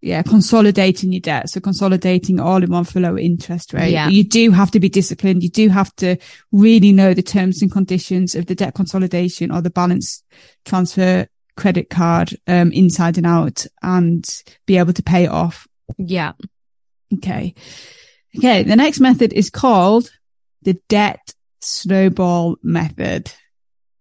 yeah, 0.00 0.22
consolidating 0.22 1.12
your 1.12 1.20
debt. 1.20 1.50
So 1.50 1.60
consolidating 1.60 2.40
all 2.40 2.62
in 2.62 2.70
one 2.70 2.84
for 2.84 3.00
lower 3.00 3.18
interest 3.18 3.74
rate. 3.74 3.92
Yeah. 3.92 4.08
You 4.08 4.24
do 4.24 4.50
have 4.50 4.70
to 4.70 4.80
be 4.80 4.88
disciplined. 4.88 5.42
You 5.42 5.50
do 5.50 5.68
have 5.68 5.94
to 5.96 6.16
really 6.52 6.92
know 6.92 7.12
the 7.12 7.22
terms 7.22 7.60
and 7.60 7.70
conditions 7.70 8.34
of 8.34 8.46
the 8.46 8.54
debt 8.54 8.74
consolidation 8.74 9.50
or 9.50 9.60
the 9.60 9.70
balance 9.70 10.22
transfer 10.64 11.26
credit 11.56 11.90
card, 11.90 12.34
um, 12.46 12.72
inside 12.72 13.18
and 13.18 13.26
out 13.26 13.66
and 13.82 14.42
be 14.66 14.78
able 14.78 14.94
to 14.94 15.02
pay 15.02 15.24
it 15.24 15.30
off. 15.30 15.68
Yeah. 15.98 16.32
Okay. 17.14 17.54
Okay. 18.38 18.62
The 18.62 18.76
next 18.76 19.00
method 19.00 19.34
is 19.34 19.50
called 19.50 20.10
the 20.62 20.80
debt 20.88 21.34
snowball 21.60 22.56
method. 22.62 23.30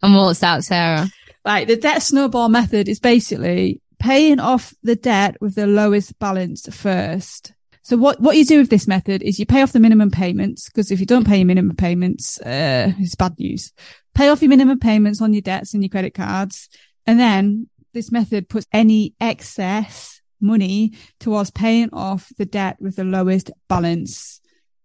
And 0.01 0.15
what's 0.15 0.39
that, 0.39 0.63
Sarah? 0.63 1.09
Right. 1.45 1.67
The 1.67 1.75
debt 1.75 2.01
snowball 2.01 2.47
method 2.47 2.87
is 2.87 2.99
basically 2.99 3.81
paying 3.99 4.39
off 4.39 4.73
the 4.83 4.95
debt 4.95 5.37
with 5.41 5.55
the 5.55 5.67
lowest 5.67 6.17
balance 6.19 6.67
first. 6.73 7.53
So 7.83 7.97
what, 7.97 8.19
what 8.19 8.37
you 8.37 8.45
do 8.45 8.59
with 8.59 8.69
this 8.69 8.87
method 8.87 9.23
is 9.23 9.39
you 9.39 9.45
pay 9.45 9.61
off 9.61 9.71
the 9.71 9.79
minimum 9.79 10.11
payments 10.11 10.69
because 10.69 10.91
if 10.91 10.99
you 10.99 11.05
don't 11.05 11.25
pay 11.25 11.37
your 11.37 11.45
minimum 11.45 11.75
payments, 11.75 12.39
uh, 12.41 12.91
it's 12.99 13.15
bad 13.15 13.37
news. 13.39 13.73
Pay 14.13 14.29
off 14.29 14.41
your 14.41 14.49
minimum 14.49 14.79
payments 14.79 15.21
on 15.21 15.33
your 15.33 15.41
debts 15.41 15.73
and 15.73 15.83
your 15.83 15.89
credit 15.89 16.13
cards. 16.13 16.69
And 17.05 17.19
then 17.19 17.67
this 17.93 18.11
method 18.11 18.49
puts 18.49 18.67
any 18.71 19.15
excess 19.19 20.21
money 20.39 20.93
towards 21.19 21.51
paying 21.51 21.89
off 21.91 22.31
the 22.37 22.45
debt 22.45 22.77
with 22.79 22.95
the 22.95 23.03
lowest 23.03 23.51
balance. 23.67 24.39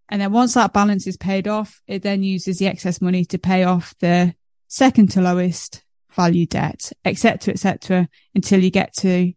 And 0.08 0.20
then 0.20 0.32
once 0.32 0.54
that 0.54 0.72
balance 0.72 1.06
is 1.06 1.16
paid 1.16 1.48
off, 1.48 1.80
it 1.86 2.02
then 2.02 2.22
uses 2.22 2.58
the 2.58 2.66
excess 2.66 3.00
money 3.00 3.24
to 3.26 3.38
pay 3.38 3.64
off 3.64 3.94
the 4.00 4.34
second 4.68 5.10
to 5.12 5.20
lowest 5.20 5.84
value 6.14 6.46
debt, 6.46 6.92
etc., 7.04 7.54
etc., 7.54 8.08
until 8.34 8.62
you 8.62 8.70
get 8.70 8.94
to 8.94 9.32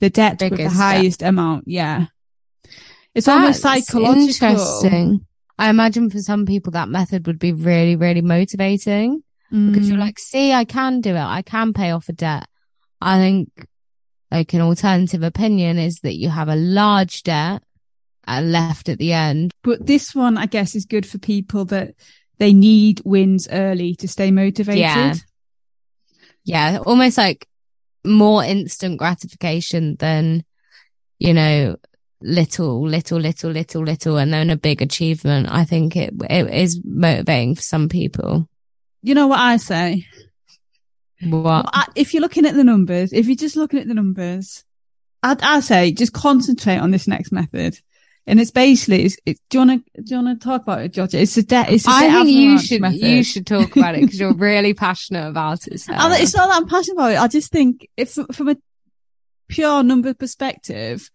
the 0.00 0.10
debt 0.10 0.32
with 0.32 0.50
the 0.50 0.56
Biggest 0.56 0.76
debt. 0.76 0.82
highest 0.82 1.22
amount. 1.22 1.64
Yeah. 1.66 2.06
It's 3.14 3.28
almost 3.28 3.62
That's 3.62 3.86
psychological. 3.86 4.48
Interesting. 4.48 5.26
I 5.58 5.70
imagine 5.70 6.10
for 6.10 6.18
some 6.18 6.44
people 6.44 6.72
that 6.72 6.88
method 6.90 7.26
would 7.26 7.38
be 7.38 7.52
really, 7.52 7.96
really 7.96 8.20
motivating 8.20 9.22
because 9.50 9.88
you're 9.88 9.96
Mm. 9.96 10.00
like, 10.00 10.18
see, 10.18 10.52
I 10.52 10.64
can 10.64 11.00
do 11.00 11.10
it. 11.14 11.18
I 11.20 11.40
can 11.40 11.72
pay 11.72 11.92
off 11.92 12.08
a 12.08 12.12
debt. 12.12 12.46
I 13.00 13.18
think 13.18 13.48
like 14.30 14.52
an 14.52 14.60
alternative 14.60 15.22
opinion 15.22 15.78
is 15.78 16.00
that 16.00 16.16
you 16.16 16.28
have 16.28 16.48
a 16.48 16.56
large 16.56 17.22
debt 17.22 17.62
left 18.28 18.88
at 18.90 18.98
the 18.98 19.12
end. 19.14 19.52
But 19.62 19.86
this 19.86 20.14
one, 20.14 20.36
I 20.36 20.46
guess, 20.46 20.74
is 20.74 20.84
good 20.84 21.06
for 21.06 21.18
people 21.18 21.64
that 21.66 21.94
they 22.38 22.52
need 22.52 23.00
wins 23.04 23.48
early 23.50 23.94
to 23.94 24.08
stay 24.08 24.30
motivated. 24.30 24.80
Yeah. 24.80 25.14
Yeah. 26.46 26.78
Almost 26.86 27.18
like 27.18 27.46
more 28.04 28.42
instant 28.42 28.98
gratification 28.98 29.96
than, 29.96 30.44
you 31.18 31.34
know, 31.34 31.76
little, 32.22 32.88
little, 32.88 33.18
little, 33.18 33.50
little, 33.50 33.82
little, 33.82 34.16
and 34.16 34.32
then 34.32 34.48
a 34.48 34.56
big 34.56 34.80
achievement. 34.80 35.48
I 35.50 35.64
think 35.64 35.96
it, 35.96 36.14
it 36.30 36.48
is 36.54 36.80
motivating 36.84 37.56
for 37.56 37.62
some 37.62 37.88
people. 37.88 38.48
You 39.02 39.14
know 39.14 39.26
what 39.26 39.40
I 39.40 39.58
say? 39.58 40.06
What? 41.22 41.66
If 41.94 42.14
you're 42.14 42.20
looking 42.20 42.46
at 42.46 42.54
the 42.54 42.64
numbers, 42.64 43.12
if 43.12 43.26
you're 43.26 43.36
just 43.36 43.56
looking 43.56 43.80
at 43.80 43.88
the 43.88 43.94
numbers, 43.94 44.64
I'd, 45.22 45.42
I 45.42 45.60
say 45.60 45.92
just 45.92 46.12
concentrate 46.12 46.78
on 46.78 46.90
this 46.90 47.08
next 47.08 47.32
method. 47.32 47.78
And 48.28 48.40
it's 48.40 48.50
basically, 48.50 49.04
it's, 49.04 49.16
it, 49.24 49.38
do 49.50 49.58
you 49.58 49.66
want 49.66 49.86
to, 49.94 50.02
do 50.02 50.14
you 50.16 50.22
want 50.22 50.40
to 50.40 50.44
talk 50.44 50.62
about 50.62 50.80
it, 50.80 50.92
Georgia? 50.92 51.20
It's 51.20 51.36
a 51.36 51.44
debt, 51.44 51.70
it's 51.70 51.86
a 51.86 51.90
I 51.90 52.10
think 52.10 52.28
you 52.30 52.58
should 52.58 52.80
method. 52.80 52.98
you 53.00 53.22
should 53.22 53.46
talk 53.46 53.76
about 53.76 53.94
it 53.94 54.00
because 54.00 54.18
you're 54.18 54.34
really 54.50 54.74
passionate 54.74 55.28
about 55.28 55.66
it. 55.68 55.78
Sarah. 55.80 55.98
It's 56.14 56.34
not 56.34 56.48
that 56.48 56.56
I'm 56.56 56.66
passionate 56.68 56.94
about 56.96 57.12
it. 57.12 57.20
I 57.20 57.28
just 57.28 57.52
think 57.52 57.88
if 57.96 58.14
from 58.32 58.48
a 58.48 58.56
pure 59.48 59.84
number 59.84 60.12
perspective, 60.12 61.08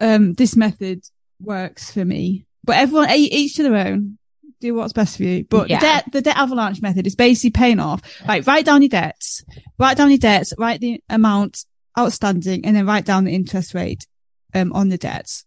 um, 0.00 0.34
this 0.34 0.56
method 0.56 1.04
works 1.40 1.92
for 1.92 2.04
me. 2.04 2.46
But 2.64 2.76
everyone, 2.78 3.10
each 3.10 3.54
to 3.54 3.62
their 3.62 3.86
own. 3.86 4.18
Do 4.60 4.74
what's 4.74 4.92
best 4.92 5.16
for 5.16 5.22
you. 5.22 5.44
But 5.48 5.70
Yeah. 5.70 5.78
the 5.78 5.86
debt, 5.86 6.04
the 6.12 6.20
debt 6.20 6.36
avalanche 6.36 6.82
method 6.82 7.06
is 7.06 7.14
basically 7.14 7.50
paying 7.50 7.80
off. 7.80 8.02
Right, 8.28 8.46
write 8.46 8.66
down 8.66 8.82
your 8.82 8.90
debts, 8.90 9.42
write 9.78 9.96
down 9.96 10.10
your 10.10 10.18
debts, 10.18 10.52
write 10.58 10.80
the 10.80 11.00
amount 11.08 11.64
outstanding, 11.98 12.66
and 12.66 12.76
then 12.76 12.86
write 12.86 13.06
down 13.06 13.24
the 13.24 13.34
interest 13.34 13.72
rate 13.72 14.06
um, 14.52 14.72
on 14.74 14.90
the 14.90 14.98
debts. 14.98 15.44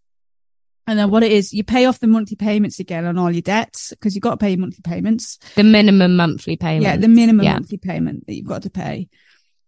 And 0.86 1.00
then 1.00 1.10
what 1.10 1.24
it 1.24 1.32
is, 1.32 1.54
you 1.54 1.63
pay 1.63 1.86
off 1.86 2.00
the 2.00 2.08
monthly 2.08 2.36
payments 2.36 2.80
again 2.80 3.06
on 3.06 3.18
all 3.18 3.32
your 3.32 3.42
debts 3.42 3.92
because 3.92 4.16
you've 4.16 4.22
got 4.24 4.32
to 4.32 4.38
pay 4.38 4.50
your 4.50 4.60
monthly 4.60 4.82
payments. 4.84 5.40
the 5.56 5.63
minimum 5.63 6.16
monthly 6.18 6.58
payment. 6.58 6.84
Yeah, 6.84 6.98
the 6.98 7.08
minimum 7.08 7.46
Yeah. 7.46 7.54
monthly 7.54 7.78
payment 7.78 8.28
that 8.28 8.34
you've 8.36 8.48
got 8.48 8.63
to 8.63 8.70
pay. 8.70 9.08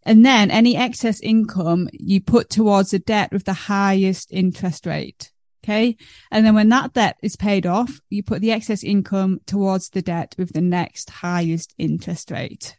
And 0.03 0.25
then 0.25 0.51
any 0.51 0.75
excess 0.75 1.19
income 1.21 1.89
you 1.93 2.21
put 2.21 2.49
towards 2.49 2.91
the 2.91 2.99
debt 2.99 3.31
with 3.31 3.45
the 3.45 3.53
highest 3.53 4.31
interest 4.31 4.85
rate. 4.85 5.31
Okay. 5.63 5.97
And 6.31 6.45
then 6.45 6.53
when 6.53 6.69
that 6.69 6.93
debt 6.93 7.17
is 7.23 7.35
paid 7.35 7.65
off, 7.65 7.99
you 8.11 8.21
put 8.21 8.41
the 8.41 8.51
excess 8.51 8.83
income 8.83 9.39
towards 9.47 9.89
the 9.89 10.01
debt 10.03 10.35
with 10.37 10.53
the 10.53 10.61
next 10.61 11.09
highest 11.09 11.73
interest 11.79 12.29
rate. 12.29 12.77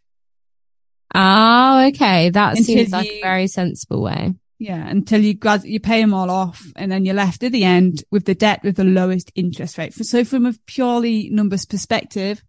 Oh, 1.14 1.86
okay. 1.88 2.30
That 2.30 2.50
Until 2.58 2.64
seems 2.64 2.90
like 2.90 3.06
you- 3.06 3.18
a 3.18 3.22
very 3.22 3.48
sensible 3.48 4.02
way. 4.02 4.34
Yeah. 4.58 4.88
Until 4.88 5.20
you 5.20 5.34
grad, 5.34 5.64
you 5.64 5.80
pay 5.80 6.00
them 6.00 6.14
all 6.14 6.30
off 6.30 6.64
and 6.76 6.90
then 6.90 7.04
you're 7.04 7.14
left 7.14 7.42
at 7.42 7.52
the 7.52 7.64
end 7.64 8.04
with 8.10 8.24
the 8.24 8.34
debt 8.34 8.62
with 8.62 8.76
the 8.76 8.84
lowest 8.84 9.30
interest 9.34 9.76
rate. 9.76 9.92
So 9.92 10.24
from 10.24 10.46
a 10.46 10.54
purely 10.66 11.28
numbers 11.30 11.66
perspective, 11.66 12.42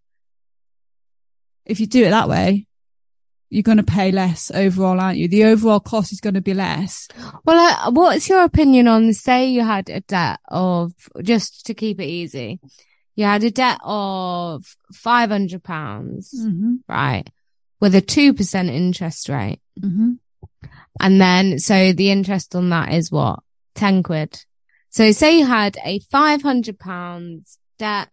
if 1.65 1.79
you 1.79 1.85
do 1.87 2.05
it 2.05 2.11
that 2.11 2.29
way, 2.29 2.65
you're 3.49 3.63
going 3.63 3.77
to 3.77 3.83
pay 3.83 4.11
less 4.11 4.51
overall, 4.51 4.99
aren't 4.99 5.17
you? 5.17 5.27
The 5.27 5.45
overall 5.45 5.79
cost 5.79 6.11
is 6.11 6.19
going 6.21 6.33
to 6.33 6.41
be 6.41 6.53
less. 6.53 7.07
Well, 7.45 7.57
uh, 7.57 7.91
what's 7.91 8.27
your 8.27 8.43
opinion 8.43 8.87
on 8.87 9.13
say 9.13 9.49
you 9.49 9.63
had 9.63 9.89
a 9.89 10.01
debt 10.01 10.39
of 10.49 10.93
just 11.21 11.65
to 11.67 11.73
keep 11.73 11.99
it 11.99 12.05
easy, 12.07 12.59
you 13.15 13.25
had 13.25 13.43
a 13.43 13.51
debt 13.51 13.79
of 13.83 14.65
five 14.93 15.29
hundred 15.29 15.63
pounds, 15.63 16.33
Mm-hmm. 16.37 16.75
right, 16.87 17.25
with 17.79 17.95
a 17.95 18.01
two 18.01 18.33
percent 18.33 18.69
interest 18.69 19.27
rate, 19.29 19.59
Mm-hmm. 19.79 20.13
And 20.99 21.21
then 21.21 21.59
so 21.59 21.93
the 21.93 22.11
interest 22.11 22.55
on 22.55 22.69
that 22.69 22.93
is 22.93 23.11
what 23.11 23.39
ten 23.75 24.03
quid. 24.03 24.43
So 24.89 25.11
say 25.11 25.39
you 25.39 25.45
had 25.45 25.77
a 25.83 25.99
five 25.99 26.41
hundred 26.41 26.79
pounds 26.79 27.57
debt 27.77 28.09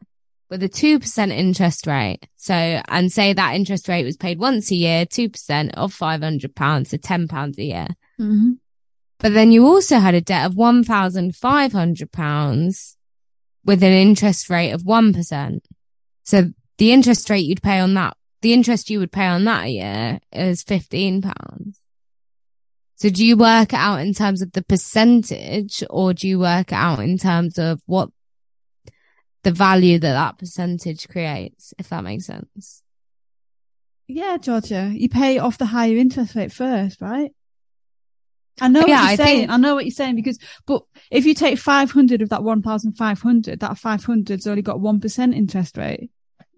with 0.50 0.62
a 0.62 0.68
2% 0.68 1.32
interest 1.32 1.86
rate. 1.86 2.28
So, 2.36 2.54
and 2.54 3.10
say 3.10 3.32
that 3.32 3.56
interest 3.56 3.88
rate 3.88 4.04
was 4.04 4.16
paid 4.16 4.38
once 4.38 4.70
a 4.70 4.76
year, 4.76 5.04
2% 5.04 5.74
of 5.74 5.92
500 5.92 6.54
pounds, 6.54 6.90
so 6.90 6.96
10 6.96 7.26
pounds 7.28 7.58
a 7.58 7.64
year. 7.64 7.88
Mm-hmm. 8.20 8.52
But 9.18 9.32
then 9.32 9.50
you 9.52 9.66
also 9.66 9.98
had 9.98 10.14
a 10.14 10.20
debt 10.20 10.46
of 10.46 10.54
£1,500 10.54 12.96
with 13.64 13.82
an 13.82 13.92
interest 13.92 14.50
rate 14.50 14.72
of 14.72 14.82
1%. 14.82 15.60
So 16.22 16.52
the 16.78 16.92
interest 16.92 17.30
rate 17.30 17.46
you'd 17.46 17.62
pay 17.62 17.80
on 17.80 17.94
that, 17.94 18.16
the 18.42 18.52
interest 18.52 18.90
you 18.90 18.98
would 18.98 19.12
pay 19.12 19.26
on 19.26 19.44
that 19.44 19.64
a 19.64 19.70
year 19.70 20.20
is 20.30 20.62
£15. 20.62 21.74
So 23.04 23.10
do 23.10 23.26
you 23.26 23.36
work 23.36 23.74
out 23.74 24.00
in 24.00 24.14
terms 24.14 24.40
of 24.40 24.52
the 24.52 24.62
percentage 24.62 25.84
or 25.90 26.14
do 26.14 26.26
you 26.26 26.38
work 26.38 26.72
out 26.72 27.00
in 27.00 27.18
terms 27.18 27.58
of 27.58 27.82
what 27.84 28.08
the 29.42 29.50
value 29.50 29.98
that 29.98 30.12
that 30.14 30.38
percentage 30.38 31.06
creates, 31.06 31.74
if 31.78 31.90
that 31.90 32.02
makes 32.02 32.24
sense? 32.24 32.82
Yeah, 34.08 34.38
Georgia, 34.38 34.90
you 34.94 35.10
pay 35.10 35.38
off 35.38 35.58
the 35.58 35.66
higher 35.66 35.98
interest 35.98 36.34
rate 36.34 36.50
first, 36.50 37.02
right? 37.02 37.30
I 38.62 38.68
know 38.68 38.84
oh, 38.84 38.86
Yeah, 38.86 39.02
what 39.02 39.08
you're 39.08 39.16
saying. 39.18 39.38
think- 39.40 39.50
I 39.50 39.58
know 39.58 39.74
what 39.74 39.84
you're 39.84 39.92
saying 39.92 40.16
because, 40.16 40.38
but 40.64 40.84
if 41.10 41.26
you 41.26 41.34
take 41.34 41.58
500 41.58 42.22
of 42.22 42.30
that 42.30 42.42
1,500, 42.42 43.60
that 43.60 43.72
500's 43.72 44.46
only 44.46 44.62
got 44.62 44.78
1% 44.78 45.36
interest 45.36 45.76
rate. 45.76 46.08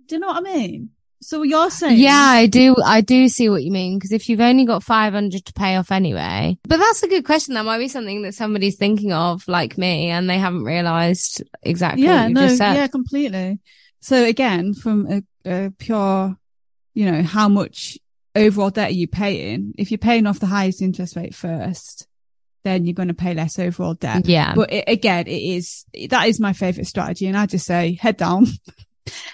Do 0.07 0.15
you 0.15 0.21
know 0.21 0.29
what 0.29 0.47
I 0.47 0.55
mean? 0.55 0.91
So 1.27 1.43
you're 1.43 1.71
saying, 1.71 1.99
Yeah, 1.99 2.15
I 2.15 2.47
do. 2.47 2.77
I 2.85 3.01
do 3.01 3.27
see 3.27 3.49
what 3.49 3.65
you 3.65 3.73
mean. 3.73 3.99
Because 3.99 4.13
if 4.13 4.29
you've 4.29 4.41
only 4.41 4.65
got 4.65 4.85
500 4.85 5.45
to 5.45 5.53
pay 5.55 5.75
off 5.75 5.91
anyway, 5.91 6.57
but 6.63 6.77
that's 6.77 7.03
a 7.03 7.09
good 7.09 7.25
question. 7.25 7.55
That 7.55 7.65
might 7.65 7.79
be 7.79 7.89
something 7.89 8.23
that 8.23 8.37
somebody's 8.37 8.77
thinking 8.77 9.13
of, 9.13 9.43
like 9.49 9.77
me, 9.77 10.11
and 10.11 10.31
they 10.31 10.39
haven't 10.39 10.63
realized 10.63 11.43
exactly 11.65 12.05
yeah, 12.05 12.29
no, 12.29 12.43
just 12.43 12.59
said. 12.59 12.75
yeah, 12.75 12.87
completely. 12.87 13.59
So 13.99 14.23
again, 14.23 14.73
from 14.73 15.09
a, 15.11 15.23
a 15.45 15.71
pure, 15.71 16.37
you 16.95 17.11
know, 17.11 17.25
how 17.25 17.49
much 17.49 17.99
overall 18.37 18.71
debt 18.71 18.91
are 18.91 18.95
you 18.95 19.09
paying? 19.09 19.73
If 19.77 19.91
you're 19.91 19.99
paying 19.99 20.29
off 20.29 20.39
the 20.39 20.47
highest 20.47 20.81
interest 20.81 21.17
rate 21.17 21.35
first, 21.35 22.07
then 22.63 22.85
you're 22.85 22.95
going 22.95 23.09
to 23.09 23.15
pay 23.15 23.35
less 23.35 23.59
overall 23.59 23.95
debt. 23.95 24.29
Yeah. 24.29 24.55
But 24.55 24.73
it, 24.73 24.85
again, 24.87 25.27
it 25.27 25.43
is, 25.43 25.87
that 26.09 26.29
is 26.29 26.39
my 26.39 26.53
favorite 26.53 26.87
strategy. 26.87 27.27
And 27.27 27.37
I 27.37 27.47
just 27.47 27.67
say 27.67 27.99
head 28.01 28.17
down, 28.17 28.47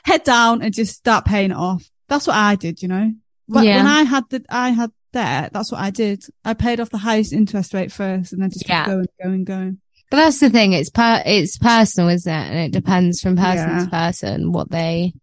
head 0.05 0.25
down 0.25 0.63
and 0.63 0.73
just 0.75 0.95
start 0.97 1.25
paying 1.25 1.51
it 1.51 1.57
off. 1.57 1.85
That's 2.09 2.27
what 2.27 2.37
I 2.37 2.57
did, 2.57 2.83
you 2.83 2.89
know, 2.89 3.13
when, 3.47 3.65
Yeah. 3.65 3.77
when 3.79 3.87
I 3.87 4.03
had 4.03 4.25
the, 4.31 4.45
I 4.51 4.71
had 4.71 4.91
debt, 5.13 5.53
that's 5.53 5.71
what 5.73 5.81
I 5.81 5.91
did. 5.91 6.25
I 6.45 6.55
paid 6.55 6.81
off 6.81 6.91
the 6.91 6.99
highest 6.99 7.33
interest 7.33 7.75
rate 7.75 7.93
first 7.93 8.33
and 8.33 8.43
then 8.43 8.51
just 8.51 8.69
Yeah. 8.69 8.85
kept 8.85 8.89
going, 8.91 9.07
going, 9.23 9.45
going. 9.45 9.79
But 10.11 10.19
that's 10.19 10.41
the 10.41 10.51
thing. 10.51 10.73
It's 10.75 10.91
per, 10.91 11.23
it's 11.25 11.57
personal, 11.59 12.11
isn't 12.11 12.31
it? 12.33 12.49
And 12.51 12.59
it 12.59 12.73
depends 12.73 13.21
from 13.21 13.37
person 13.37 13.69
Yeah. 13.71 13.85
to 13.85 13.91
person 13.91 14.53
what 14.53 14.71
they, 14.71 15.15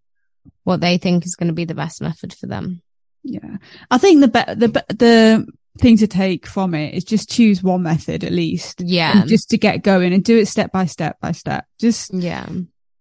what 0.63 0.81
they 0.81 0.97
think 0.97 1.25
is 1.25 1.35
going 1.35 1.47
to 1.49 1.53
be 1.53 1.65
the 1.65 1.75
best 1.75 2.01
method 2.01 2.33
for 2.33 2.47
them. 2.47 2.81
Yeah. 3.23 3.57
I 3.91 3.97
think 3.99 4.21
the, 4.21 4.27
be- 4.27 4.53
the, 4.55 4.67
be- 4.69 4.95
the 4.95 5.47
thing 5.79 5.97
to 5.97 6.07
take 6.07 6.47
from 6.47 6.73
it 6.73 6.93
is 6.95 7.03
just 7.03 7.29
choose 7.29 7.61
one 7.61 7.83
method 7.83 8.23
at 8.23 8.31
least. 8.31 8.81
Yeah. 8.81 9.25
Just 9.25 9.49
to 9.51 9.57
get 9.57 9.83
going 9.83 10.11
and 10.13 10.23
do 10.23 10.37
it 10.39 10.47
step 10.47 10.71
by 10.71 10.85
step 10.85 11.19
by 11.19 11.33
step. 11.33 11.65
Just 11.79 12.11
yeah. 12.13 12.47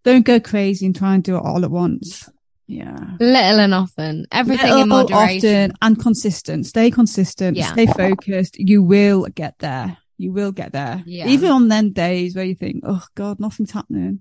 Don't 0.05 0.25
go 0.25 0.41
crazy 0.41 0.87
and 0.87 0.97
try 0.97 1.15
and 1.15 1.23
do 1.23 1.37
it 1.37 1.43
all 1.43 1.65
at 1.65 1.71
once. 1.71 2.29
Yeah. 2.67 2.99
Little 3.19 3.61
and 3.61 3.75
often. 3.75 4.27
Everything 4.31 4.79
in 4.79 4.89
moderation. 4.89 5.71
often 5.71 5.77
and 5.81 5.99
consistent. 5.99 6.67
Stay 6.67 6.91
consistent. 6.91 7.57
Yeah. 7.57 7.73
Stay 7.73 7.87
focused. 7.87 8.59
You 8.59 8.83
will 8.83 9.27
get 9.35 9.59
there. 9.59 9.97
You 10.19 10.33
will 10.33 10.53
get 10.53 10.73
there. 10.73 11.03
Yeah. 11.07 11.29
Even 11.29 11.51
on 11.51 11.69
then 11.69 11.93
days 11.93 12.37
where 12.37 12.45
you 12.45 12.55
think, 12.55 12.83
oh 12.87 13.05
God, 13.15 13.41
nothing's 13.41 13.71
happening. 13.71 14.21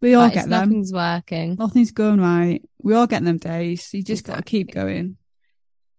We 0.00 0.14
all 0.14 0.26
But 0.28 0.34
get 0.34 0.48
them. 0.48 0.68
Nothing's 0.68 0.92
working. 0.92 1.56
Nothing's 1.58 1.92
going 1.92 2.20
right. 2.20 2.62
We 2.82 2.94
all 2.94 3.06
get 3.06 3.24
them 3.24 3.38
days. 3.38 3.88
You 3.92 4.02
just 4.02 4.24
got 4.24 4.36
to 4.36 4.42
keep 4.42 4.72
going. 4.72 5.16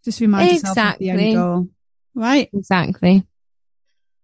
Just 0.05 0.19
remind 0.21 0.51
yourself 0.51 0.77
of 0.77 0.99
the 0.99 1.09
end 1.09 1.35
goal. 1.35 1.67
Right. 2.13 2.49
Exactly. 2.53 3.25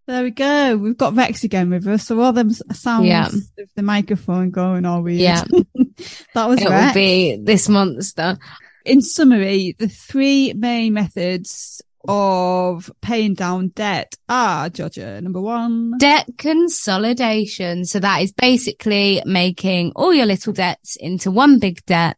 There 0.10 0.24
we 0.24 0.32
go. 0.32 0.76
We've 0.76 0.98
got 0.98 1.16
Rex 1.16 1.44
again 1.44 1.70
with 1.70 1.86
us. 1.86 2.08
So 2.08 2.20
all 2.20 2.34
them 2.34 2.50
sounds 2.50 3.06
Yeah. 3.06 3.28
of 3.28 3.70
the 3.76 3.84
microphone 3.84 4.50
going 4.50 4.84
all 4.84 5.04
weird. 5.04 5.20
Yeah. 5.20 5.44
that 6.34 6.50
was 6.50 6.60
It 6.60 6.68
will 6.68 6.94
be 6.96 7.38
this 7.40 7.70
monster. 7.70 8.40
In 8.86 9.04
summary, 9.04 9.76
the 9.78 9.88
three 9.88 10.54
main 10.54 10.94
methods 10.94 11.84
of 12.08 12.92
paying 13.04 13.36
down 13.36 13.68
debt 13.68 14.16
are, 14.28 14.72
Georgia, 14.72 15.22
number 15.22 15.42
one. 15.42 16.00
Debt 16.00 16.28
consolidation. 16.40 17.86
So 17.86 18.00
that 18.00 18.24
is 18.24 18.32
basically 18.32 19.22
making 19.28 19.92
all 19.96 20.12
your 20.12 20.26
little 20.26 20.54
debts 20.54 20.96
into 20.96 21.30
one 21.30 21.60
big 21.60 21.86
debt 21.86 22.18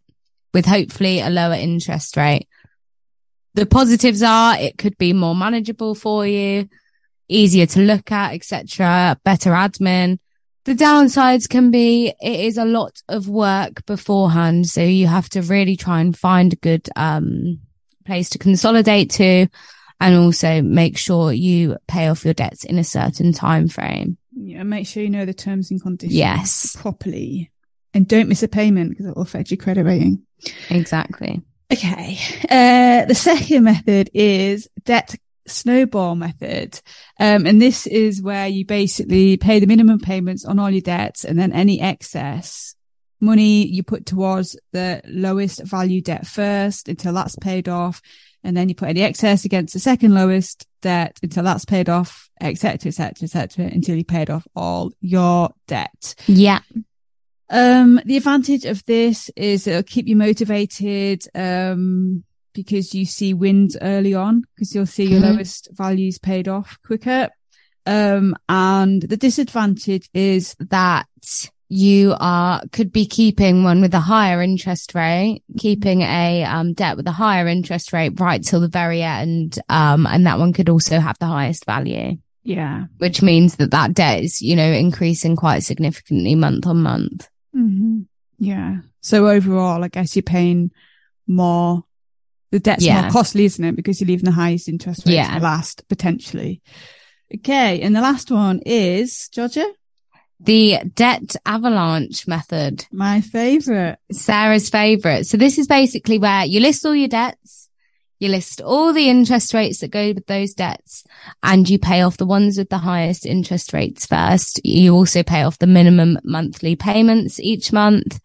with 0.54 0.66
hopefully 0.66 1.20
a 1.20 1.30
lower 1.30 1.56
interest 1.56 2.16
rate. 2.16 2.48
The 3.56 3.66
positives 3.66 4.24
are 4.24 4.58
it 4.58 4.78
could 4.78 4.98
be 4.98 5.12
more 5.12 5.36
manageable 5.36 5.94
for 5.94 6.26
you, 6.26 6.70
easier 7.32 7.66
to 7.68 7.80
look 7.82 8.12
at, 8.12 8.34
etc., 8.34 9.18
better 9.24 9.52
admin. 9.52 10.20
The 10.66 10.74
downsides 10.76 11.50
can 11.50 11.72
be 11.72 12.14
it 12.22 12.40
is 12.42 12.58
a 12.58 12.66
lot 12.66 13.02
of 13.10 13.28
work 13.28 13.86
beforehand. 13.86 14.68
So 14.68 14.82
you 14.84 15.08
have 15.08 15.28
to 15.30 15.42
really 15.42 15.76
try 15.76 16.02
and 16.02 16.16
find 16.18 16.54
a 16.54 16.58
good, 16.58 16.88
um, 16.96 17.60
place 18.06 18.30
to 18.32 18.38
consolidate 18.38 19.10
to 19.12 19.48
and 20.00 20.16
also 20.16 20.62
make 20.62 20.98
sure 20.98 21.32
you 21.32 21.78
pay 21.88 22.08
off 22.08 22.26
your 22.26 22.34
debts 22.34 22.64
in 22.64 22.78
a 22.78 22.84
certain 22.84 23.32
time 23.34 23.68
frame. 23.68 24.18
Yeah, 24.36 24.64
make 24.64 24.88
sure 24.88 25.04
you 25.04 25.10
know 25.10 25.26
the 25.26 25.34
terms 25.34 25.72
and 25.72 25.82
conditions 25.82 26.16
Yes. 26.18 26.76
properly. 26.76 27.52
And 27.94 28.08
don't 28.08 28.30
miss 28.30 28.42
a 28.44 28.48
payment 28.48 28.90
because 28.92 29.06
it 29.06 29.16
will 29.16 29.24
affect 29.24 29.52
your 29.52 29.58
credit 29.58 29.84
rating. 29.84 30.24
Exactly. 30.70 31.42
Okay. 31.72 32.18
Uh, 32.50 33.06
the 33.06 33.16
second 33.16 33.64
method 33.64 34.10
is 34.14 34.68
debt 34.86 35.16
snowball 35.52 36.16
method. 36.16 36.80
Um, 37.20 37.46
and 37.46 37.62
this 37.62 37.88
is 37.88 38.22
where 38.22 38.48
you 38.48 38.66
basically 38.66 39.38
pay 39.38 39.60
the 39.60 39.68
minimum 39.68 40.00
payments 40.00 40.46
on 40.46 40.60
all 40.60 40.70
your 40.70 40.82
debts 40.82 41.26
and 41.26 41.38
then 41.38 41.54
any 41.54 41.82
excess 41.82 42.76
money 43.20 43.68
you 43.68 43.84
put 43.84 44.06
towards 44.06 44.58
the 44.72 45.02
lowest 45.06 45.64
value 45.64 46.02
debt 46.02 46.26
first 46.26 46.90
until 46.90 47.14
that's 47.14 47.36
paid 47.36 47.70
off. 47.70 48.02
And 48.44 48.58
then 48.58 48.70
you 48.70 48.76
put 48.76 48.90
any 48.90 49.04
excess 49.04 49.46
against 49.46 49.74
the 49.74 49.80
second 49.80 50.16
lowest 50.16 50.66
debt 50.82 51.20
until 51.22 51.44
that's 51.44 51.66
paid 51.66 51.90
off, 51.90 52.30
et 52.40 52.58
cetera, 52.58 52.90
et 52.90 52.96
cetera, 52.96 53.24
et 53.26 53.30
cetera, 53.30 53.66
until 53.66 53.96
you 53.96 54.04
paid 54.04 54.32
off 54.32 54.48
all 54.56 54.92
your 55.00 55.52
debt. 55.68 56.16
Yeah. 56.26 56.62
Um, 57.52 58.02
the 58.06 58.18
advantage 58.18 58.66
of 58.66 58.84
this 58.86 59.30
is 59.36 59.68
it'll 59.68 59.84
keep 59.84 60.08
you 60.08 60.16
motivated, 60.16 61.28
um, 61.36 62.24
because 62.54 62.94
you 62.94 63.06
see 63.06 63.34
wins 63.34 63.78
early 63.82 64.14
on 64.14 64.44
because 64.56 64.74
you'll 64.76 64.86
see 64.86 65.06
your 65.10 65.20
Mhm. 65.22 65.34
lowest 65.36 65.70
values 65.74 66.18
paid 66.20 66.48
off 66.48 66.78
quicker. 66.86 67.30
Um, 67.86 68.36
and 68.48 69.02
the 69.02 69.18
disadvantage 69.18 70.10
is 70.14 70.56
That 70.70 71.08
you 71.68 72.14
are, 72.20 72.62
could 72.72 72.92
be 72.92 73.06
keeping 73.06 73.64
one 73.64 73.80
with 73.82 73.94
a 73.94 74.00
higher 74.00 74.42
interest 74.42 74.94
rate, 74.94 75.42
keeping 75.58 76.02
a, 76.02 76.44
um, 76.44 76.74
debt 76.74 76.98
with 76.98 77.08
a 77.08 77.12
higher 77.14 77.48
interest 77.48 77.94
rate 77.94 78.20
right 78.20 78.44
till 78.44 78.60
the 78.60 78.68
very 78.68 79.02
end. 79.02 79.58
Um, 79.70 80.06
and 80.06 80.26
that 80.28 80.38
one 80.38 80.52
could 80.54 80.70
also 80.70 81.00
have 81.00 81.18
the 81.20 81.28
highest 81.28 81.66
value, 81.66 82.18
yeah. 82.44 82.86
which 82.98 83.22
means 83.22 83.56
that 83.56 83.72
that 83.72 83.94
debt 83.94 84.22
is, 84.24 84.42
you 84.42 84.56
know, 84.56 84.70
increasing 84.72 85.36
quite 85.36 85.64
significantly 85.64 86.36
month 86.36 86.68
on 86.68 86.82
month. 86.84 87.30
hmm 87.54 88.02
Yeah. 88.38 88.80
So 89.00 89.28
overall, 89.30 89.84
I 89.84 89.88
guess 89.88 90.16
you're 90.16 90.24
paying 90.24 90.72
more. 91.26 91.84
The 92.52 92.60
debt's 92.60 92.84
Yeah. 92.86 93.02
more 93.04 93.12
costly, 93.12 93.46
isn't 93.46 93.64
it? 93.64 93.76
Because 93.76 94.00
you're 94.02 94.08
leaving 94.10 94.26
the 94.26 94.32
highest 94.32 94.68
interest 94.68 95.06
rate 95.06 95.14
Yeah. 95.16 95.38
last 95.42 95.88
potentially. 95.88 96.62
Okay. 97.34 97.82
And 97.82 97.96
the 97.96 98.02
last 98.02 98.30
one 98.30 98.60
is 98.66 99.30
Georgia, 99.34 99.66
The 100.44 100.80
debt 100.96 101.36
avalanche 101.46 102.28
method. 102.28 102.86
my 102.92 103.22
favorite. 103.22 104.00
Sarah's 104.12 104.70
favorite. 104.70 105.28
So 105.28 105.38
this 105.38 105.58
is 105.58 105.68
basically 105.68 106.18
where 106.18 106.46
you 106.46 106.60
list 106.60 106.86
all 106.86 106.96
your 106.96 107.08
debts, 107.08 107.70
you 108.20 108.28
list 108.30 108.60
all 108.60 108.92
the 108.92 109.08
interest 109.08 109.54
rates 109.54 109.80
that 109.80 109.92
go 109.92 110.08
with 110.14 110.26
those 110.28 110.54
debts, 110.54 111.04
and 111.44 111.70
you 111.70 111.80
pay 111.80 112.02
off 112.02 112.18
the 112.18 112.26
ones 112.26 112.58
with 112.58 112.70
the 112.70 112.80
highest 112.80 113.26
interest 113.26 113.72
rates 113.72 114.06
first. 114.06 114.60
You 114.66 114.94
also 114.94 115.24
pay 115.24 115.44
off 115.44 115.60
the 115.60 115.68
minimum 115.68 116.20
monthly 116.24 116.76
payments 116.76 117.40
each 117.40 117.72
month. 117.72 118.20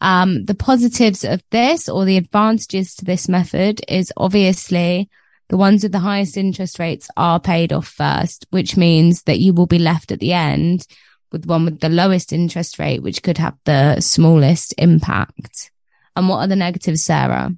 Um, 0.00 0.44
the 0.44 0.54
positives 0.54 1.24
of 1.24 1.42
this 1.50 1.88
or 1.88 2.04
the 2.04 2.16
advantages 2.16 2.94
to 2.96 3.04
this 3.04 3.28
method 3.28 3.80
is 3.88 4.12
obviously 4.16 5.08
the 5.48 5.56
ones 5.56 5.82
with 5.82 5.92
the 5.92 5.98
highest 5.98 6.36
interest 6.36 6.78
rates 6.78 7.08
are 7.16 7.40
paid 7.40 7.72
off 7.72 7.88
first, 7.88 8.46
which 8.50 8.76
means 8.76 9.22
that 9.22 9.40
you 9.40 9.52
will 9.52 9.66
be 9.66 9.78
left 9.78 10.12
at 10.12 10.20
the 10.20 10.32
end 10.32 10.86
with 11.32 11.46
one 11.46 11.64
with 11.64 11.80
the 11.80 11.88
lowest 11.88 12.32
interest 12.32 12.78
rate, 12.78 13.02
which 13.02 13.22
could 13.22 13.38
have 13.38 13.56
the 13.64 14.00
smallest 14.00 14.74
impact. 14.78 15.70
And 16.14 16.28
what 16.28 16.38
are 16.38 16.46
the 16.46 16.56
negatives, 16.56 17.04
Sarah? 17.04 17.54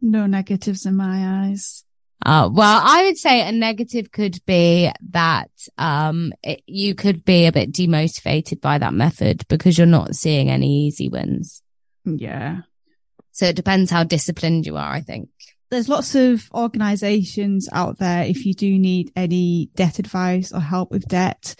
No 0.00 0.26
negatives 0.26 0.86
in 0.86 0.96
my 0.96 1.46
eyes. 1.46 1.84
Uh, 2.24 2.48
well, 2.52 2.82
I 2.84 3.04
would 3.04 3.16
say 3.16 3.46
a 3.46 3.52
negative 3.52 4.10
could 4.10 4.38
be 4.44 4.90
that, 5.10 5.50
um, 5.78 6.32
it, 6.42 6.62
you 6.66 6.94
could 6.94 7.24
be 7.24 7.46
a 7.46 7.52
bit 7.52 7.72
demotivated 7.72 8.60
by 8.60 8.78
that 8.78 8.92
method 8.92 9.46
because 9.48 9.78
you're 9.78 9.86
not 9.86 10.16
seeing 10.16 10.50
any 10.50 10.86
easy 10.86 11.08
wins. 11.08 11.62
Yeah. 12.04 12.58
So 13.32 13.46
it 13.46 13.56
depends 13.56 13.90
how 13.90 14.02
disciplined 14.02 14.66
you 14.66 14.76
are, 14.76 14.90
I 14.92 15.00
think. 15.00 15.28
There's 15.70 15.88
lots 15.88 16.14
of 16.14 16.50
organizations 16.54 17.68
out 17.72 17.98
there 17.98 18.24
if 18.24 18.46
you 18.46 18.54
do 18.54 18.78
need 18.78 19.12
any 19.14 19.68
debt 19.76 19.98
advice 19.98 20.50
or 20.50 20.60
help 20.60 20.90
with 20.90 21.06
debt. 21.06 21.54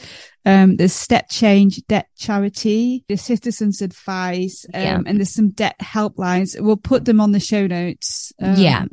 Um, 0.47 0.77
there's 0.77 0.95
Step 0.95 1.29
Change 1.29 1.83
Debt 1.89 2.09
Charity, 2.17 3.05
the 3.07 3.17
Citizens 3.17 3.83
Advice, 3.83 4.65
um, 4.73 4.83
Yeah. 4.83 5.01
and 5.07 5.19
there's 5.19 5.35
some 5.35 5.51
debt 5.51 5.77
helplines. 5.81 6.59
We'll 6.59 6.79
put 6.79 7.05
them 7.05 7.21
on 7.21 7.33
the 7.33 7.39
show 7.41 7.67
notes. 7.67 8.33
Um, 8.41 8.57
Yeah. 8.57 8.87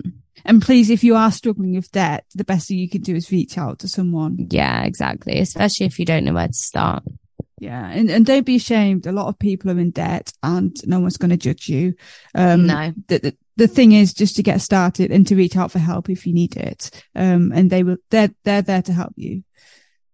And 0.46 0.62
please, 0.62 0.90
if 0.90 1.04
you 1.04 1.16
are 1.16 1.32
struggling 1.32 1.76
with 1.76 1.92
debt, 1.92 2.26
the 2.36 2.44
best 2.44 2.68
thing 2.68 2.78
you 2.78 2.90
can 2.90 3.02
do 3.02 3.16
is 3.16 3.32
reach 3.32 3.58
out 3.58 3.80
to 3.80 3.88
someone. 3.88 4.48
Yeah, 4.52 4.84
exactly. 4.84 5.40
Especially 5.40 5.88
if 5.88 6.00
you 6.00 6.06
don't 6.06 6.24
know 6.24 6.34
where 6.34 6.48
to 6.48 6.54
start. 6.54 7.04
Yeah. 7.60 7.90
And, 7.90 8.12
and 8.12 8.26
don't 8.26 8.46
be 8.46 8.58
ashamed. 8.58 9.08
A 9.08 9.12
lot 9.12 9.28
of 9.28 9.40
people 9.40 9.72
are 9.72 9.80
in 9.80 9.92
debt 9.92 10.32
and 10.44 10.76
no 10.86 11.00
one's 11.00 11.18
going 11.18 11.32
to 11.32 11.38
judge 11.38 11.68
you. 11.68 11.96
Um, 12.36 12.68
no. 12.68 12.94
the, 13.08 13.20
the, 13.20 13.38
the 13.58 13.68
thing 13.68 13.94
is 13.94 14.14
just 14.14 14.36
to 14.36 14.44
get 14.44 14.62
started 14.62 15.12
and 15.12 15.26
to 15.28 15.36
reach 15.36 15.56
out 15.56 15.72
for 15.72 15.80
help 15.80 16.10
if 16.10 16.28
you 16.28 16.34
need 16.34 16.58
it. 16.58 16.92
Um, 17.16 17.52
and 17.54 17.70
they 17.70 17.84
will, 17.84 17.98
they're, 18.12 18.32
they're 18.44 18.62
there 18.62 18.84
to 18.84 18.94
help 18.94 19.14
you. 19.16 19.44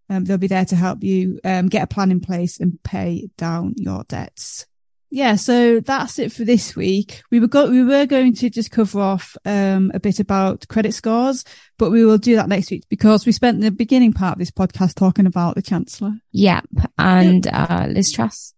Um, 0.09 0.25
they'll 0.25 0.37
be 0.37 0.47
there 0.47 0.65
to 0.65 0.75
help 0.75 1.03
you, 1.03 1.39
um, 1.43 1.67
get 1.67 1.83
a 1.83 1.87
plan 1.87 2.11
in 2.11 2.19
place 2.19 2.59
and 2.59 2.81
pay 2.83 3.29
down 3.37 3.73
your 3.77 4.03
debts. 4.07 4.65
Yeah. 5.11 5.35
So 5.35 5.81
that's 5.81 6.17
it 6.19 6.31
for 6.31 6.45
this 6.45 6.75
week. 6.75 7.21
We 7.29 7.39
were 7.41 7.47
go, 7.47 7.69
we 7.69 7.83
were 7.83 8.05
going 8.05 8.33
to 8.35 8.49
just 8.49 8.71
cover 8.71 8.99
off, 8.99 9.37
um, 9.45 9.91
a 9.93 9.99
bit 9.99 10.19
about 10.19 10.67
credit 10.69 10.93
scores, 10.93 11.43
but 11.77 11.91
we 11.91 12.05
will 12.05 12.17
do 12.17 12.37
that 12.37 12.47
next 12.47 12.71
week 12.71 12.85
because 12.89 13.25
we 13.25 13.33
spent 13.33 13.59
the 13.59 13.71
beginning 13.71 14.13
part 14.13 14.33
of 14.33 14.39
this 14.39 14.51
podcast 14.51 14.95
talking 14.95 15.25
about 15.25 15.55
the 15.55 15.61
chancellor. 15.61 16.13
Yep. 16.31 16.65
And, 16.97 17.45
uh, 17.45 17.87
Liz 17.89 18.11
Truss. 18.11 18.53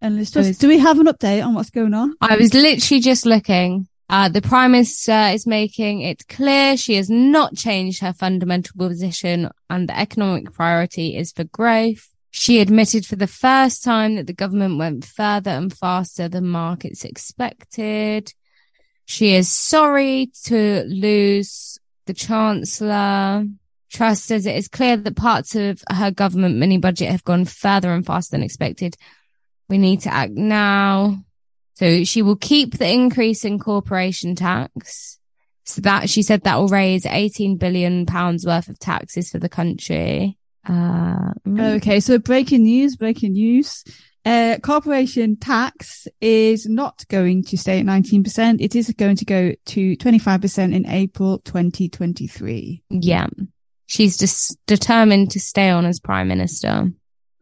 And 0.00 0.16
let's 0.16 0.30
just, 0.30 0.60
do 0.60 0.68
we 0.68 0.78
have 0.78 0.98
an 0.98 1.06
update 1.06 1.44
on 1.44 1.54
what's 1.54 1.70
going 1.70 1.92
on? 1.92 2.14
I 2.20 2.36
was 2.36 2.54
literally 2.54 3.00
just 3.00 3.26
looking. 3.26 3.88
Uh, 4.10 4.30
the 4.30 4.40
Prime 4.40 4.72
Minister 4.72 5.28
is 5.32 5.46
making 5.46 6.00
it 6.00 6.26
clear 6.28 6.78
she 6.78 6.94
has 6.94 7.10
not 7.10 7.54
changed 7.54 8.00
her 8.00 8.14
fundamental 8.14 8.72
position 8.78 9.50
and 9.68 9.88
the 9.88 9.98
economic 9.98 10.52
priority 10.54 11.16
is 11.16 11.32
for 11.32 11.44
growth. 11.44 12.08
She 12.30 12.60
admitted 12.60 13.06
for 13.06 13.16
the 13.16 13.26
first 13.26 13.82
time 13.82 14.16
that 14.16 14.26
the 14.26 14.32
government 14.32 14.78
went 14.78 15.04
further 15.04 15.50
and 15.50 15.72
faster 15.72 16.28
than 16.28 16.48
markets 16.48 17.04
expected. 17.04 18.32
She 19.06 19.34
is 19.34 19.50
sorry 19.50 20.30
to 20.44 20.84
lose 20.86 21.78
the 22.06 22.14
Chancellor. 22.14 23.46
Truss 23.90 24.22
says 24.22 24.44
it 24.44 24.56
is 24.56 24.68
clear 24.68 24.96
that 24.96 25.16
parts 25.16 25.54
of 25.54 25.82
her 25.90 26.10
government 26.10 26.56
mini 26.56 26.78
budget 26.78 27.10
have 27.10 27.24
gone 27.24 27.46
further 27.46 27.92
and 27.92 28.04
faster 28.04 28.32
than 28.32 28.42
expected. 28.42 28.96
We 29.68 29.78
need 29.78 30.02
to 30.02 30.12
act 30.12 30.32
now. 30.32 31.24
So 31.74 32.04
she 32.04 32.22
will 32.22 32.36
keep 32.36 32.76
the 32.76 32.90
increase 32.90 33.44
in 33.44 33.58
corporation 33.58 34.34
tax. 34.34 35.18
So 35.64 35.82
that 35.82 36.08
she 36.08 36.22
said 36.22 36.42
that 36.42 36.56
will 36.56 36.68
raise 36.68 37.04
18 37.04 37.56
billion 37.56 38.06
pounds 38.06 38.46
worth 38.46 38.68
of 38.68 38.78
taxes 38.78 39.30
for 39.30 39.38
the 39.38 39.50
country. 39.50 40.37
Uh, 40.68 41.32
Okay, 41.58 42.00
so 42.00 42.18
breaking 42.18 42.62
news, 42.64 42.96
breaking 42.96 43.32
news. 43.32 43.84
Uh, 44.24 44.58
corporation 44.62 45.36
tax 45.36 46.06
is 46.20 46.66
not 46.66 47.02
going 47.08 47.42
to 47.44 47.56
stay 47.56 47.80
at 47.80 47.86
19%. 47.86 48.60
It 48.60 48.76
is 48.76 48.92
going 48.92 49.16
to 49.16 49.24
go 49.24 49.54
to 49.66 49.96
25% 49.96 50.74
in 50.74 50.86
April 50.86 51.38
2023. 51.38 52.82
yeah. 52.90 53.26
She's 53.86 54.18
just 54.18 54.58
determined 54.66 55.30
to 55.30 55.40
stay 55.40 55.70
on 55.70 55.86
as 55.86 55.98
prime 55.98 56.28
minister. 56.28 56.90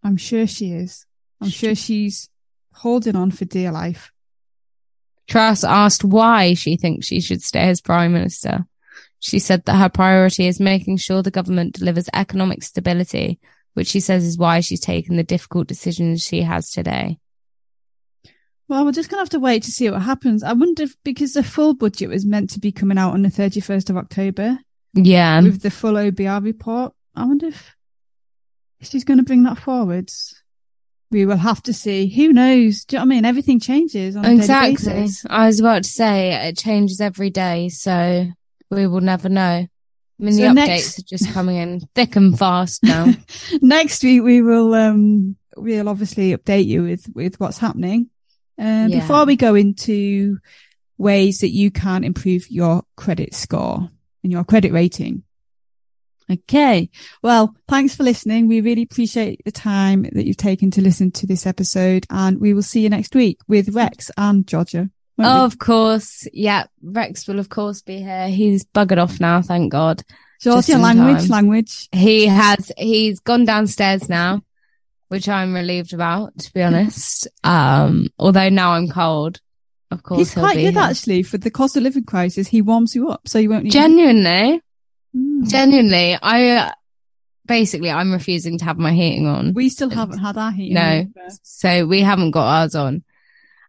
I'm 0.04 0.16
sure 0.16 0.46
she 0.46 0.70
is. 0.70 1.04
I'm 1.40 1.48
sure 1.48 1.74
she's 1.74 2.28
holding 2.72 3.16
on 3.16 3.32
for 3.32 3.44
dear 3.46 3.72
life. 3.72 4.12
Truss 5.26 5.64
asked 5.64 6.04
why 6.04 6.54
she 6.54 6.76
thinks 6.76 7.08
she 7.08 7.20
should 7.20 7.42
stay 7.42 7.68
as 7.68 7.80
prime 7.80 8.12
minister. 8.12 8.64
She 9.26 9.40
said 9.40 9.64
that 9.64 9.74
her 9.76 9.88
priority 9.88 10.46
is 10.46 10.60
making 10.60 10.98
sure 10.98 11.20
the 11.20 11.32
government 11.32 11.74
delivers 11.74 12.08
economic 12.14 12.62
stability, 12.62 13.40
which 13.74 13.88
she 13.88 13.98
says 13.98 14.24
is 14.24 14.38
why 14.38 14.60
she's 14.60 14.78
taken 14.78 15.16
the 15.16 15.24
difficult 15.24 15.66
decisions 15.66 16.22
she 16.22 16.42
has 16.42 16.70
today. 16.70 17.18
Well, 18.68 18.84
we're 18.84 18.92
just 18.92 19.10
going 19.10 19.18
to 19.18 19.22
have 19.22 19.30
to 19.30 19.40
wait 19.40 19.64
to 19.64 19.72
see 19.72 19.90
what 19.90 20.02
happens. 20.02 20.44
I 20.44 20.52
wonder 20.52 20.84
if, 20.84 20.94
because 21.02 21.32
the 21.32 21.42
full 21.42 21.74
budget 21.74 22.08
was 22.08 22.24
meant 22.24 22.50
to 22.50 22.60
be 22.60 22.70
coming 22.70 22.98
out 22.98 23.14
on 23.14 23.22
the 23.22 23.28
31st 23.28 23.90
of 23.90 23.96
October 23.96 24.60
Yeah. 24.94 25.40
with 25.40 25.60
the 25.62 25.70
full 25.72 25.94
OBR 25.94 26.44
report. 26.44 26.92
I 27.16 27.24
wonder 27.24 27.46
if 27.48 27.74
she's 28.80 29.02
going 29.04 29.18
to 29.18 29.24
bring 29.24 29.42
that 29.42 29.58
forwards. 29.58 30.40
We 31.10 31.26
will 31.26 31.36
have 31.36 31.62
to 31.64 31.72
see. 31.72 32.08
Who 32.14 32.32
knows? 32.32 32.84
Do 32.84 32.94
you 32.94 32.98
know 32.98 33.06
what 33.06 33.12
I 33.12 33.16
mean? 33.16 33.24
Everything 33.24 33.58
changes 33.58 34.14
on 34.14 34.24
a 34.24 34.28
daily 34.28 34.38
Exactly. 34.70 35.08
I 35.28 35.46
was 35.46 35.58
about 35.58 35.82
to 35.82 35.88
say 35.88 36.48
it 36.48 36.56
changes 36.58 37.00
every 37.00 37.30
day, 37.30 37.68
so 37.70 38.26
we 38.70 38.86
will 38.86 39.00
never 39.00 39.28
know. 39.28 39.42
I 39.42 39.68
mean, 40.18 40.32
So 40.34 40.40
the 40.42 40.46
updates 40.48 40.54
next- 40.54 40.98
are 40.98 41.02
just 41.02 41.32
coming 41.32 41.56
in 41.56 41.80
thick 41.94 42.16
and 42.16 42.38
fast 42.38 42.82
now. 42.82 43.12
Next 43.60 44.02
week 44.02 44.22
we 44.22 44.40
will 44.42 44.72
um 44.74 45.36
we'll 45.56 45.88
obviously 45.88 46.34
update 46.36 46.66
you 46.66 46.82
with 46.84 47.06
with 47.14 47.38
what's 47.38 47.58
happening. 47.58 48.08
Uh, 48.58 48.86
Yeah. 48.88 49.00
Before 49.00 49.26
we 49.26 49.36
go 49.36 49.54
into 49.54 50.38
ways 50.98 51.40
that 51.40 51.50
you 51.50 51.70
can 51.70 52.02
improve 52.04 52.50
your 52.50 52.82
credit 52.96 53.34
score 53.34 53.90
and 54.22 54.32
your 54.32 54.44
credit 54.44 54.72
rating. 54.72 55.22
Okay. 56.30 56.90
Well, 57.22 57.54
thanks 57.68 57.94
for 57.94 58.02
listening. 58.02 58.48
We 58.48 58.60
really 58.62 58.82
appreciate 58.82 59.42
the 59.44 59.52
time 59.52 60.02
that 60.12 60.26
you've 60.26 60.36
taken 60.38 60.70
to 60.72 60.80
listen 60.82 61.10
to 61.12 61.26
this 61.26 61.46
episode 61.46 62.06
and 62.10 62.40
we 62.40 62.52
will 62.54 62.62
see 62.62 62.80
you 62.80 62.88
next 62.88 63.14
week 63.14 63.38
with 63.46 63.68
Rex 63.74 64.10
and 64.16 64.46
Georgia. 64.46 64.90
Of 65.18 65.58
course. 65.58 66.26
Yeah. 66.32 66.64
Rex 66.82 67.26
will, 67.26 67.38
of 67.38 67.48
course, 67.48 67.82
be 67.82 67.98
here. 67.98 68.28
He's 68.28 68.64
buggered 68.64 68.98
off 69.02 69.20
now, 69.20 69.42
thank 69.42 69.72
God. 69.72 70.02
Georgia, 70.40 70.72
in 70.72 70.82
language, 70.82 71.22
time. 71.22 71.28
language. 71.30 71.88
He 71.92 72.26
has, 72.26 72.70
he's 72.76 73.20
gone 73.20 73.44
downstairs 73.46 74.08
now, 74.08 74.42
which 75.08 75.28
I'm 75.28 75.54
relieved 75.54 75.94
about, 75.94 76.36
to 76.38 76.52
be 76.52 76.62
honest. 76.62 77.26
Um, 77.42 78.08
although 78.18 78.50
now 78.50 78.72
I'm 78.72 78.88
cold. 78.88 79.40
Of 79.90 80.02
course, 80.02 80.18
He's 80.18 80.34
quite 80.34 80.56
good 80.56 80.74
here. 80.74 80.82
actually 80.82 81.22
for 81.22 81.38
the 81.38 81.50
cost 81.50 81.76
of 81.76 81.84
living 81.84 82.04
crisis. 82.04 82.48
He 82.48 82.60
warms 82.60 82.94
you 82.94 83.08
up 83.08 83.26
so 83.28 83.38
you 83.38 83.48
won't 83.50 83.64
need 83.64 83.72
Genuinely, 83.72 84.60
Mm. 85.16 85.48
genuinely, 85.48 86.18
I, 86.20 86.50
uh, 86.50 86.72
basically, 87.46 87.90
I'm 87.90 88.12
refusing 88.12 88.58
to 88.58 88.64
have 88.66 88.76
my 88.76 88.92
heating 88.92 89.26
on. 89.26 89.54
We 89.54 89.70
still 89.70 89.88
haven't 89.88 90.18
had 90.18 90.36
our 90.36 90.50
heating. 90.52 90.74
No. 90.74 91.06
on. 91.22 91.30
So 91.42 91.86
we 91.86 92.00
haven't 92.00 92.32
got 92.32 92.44
ours 92.46 92.74
on. 92.74 93.02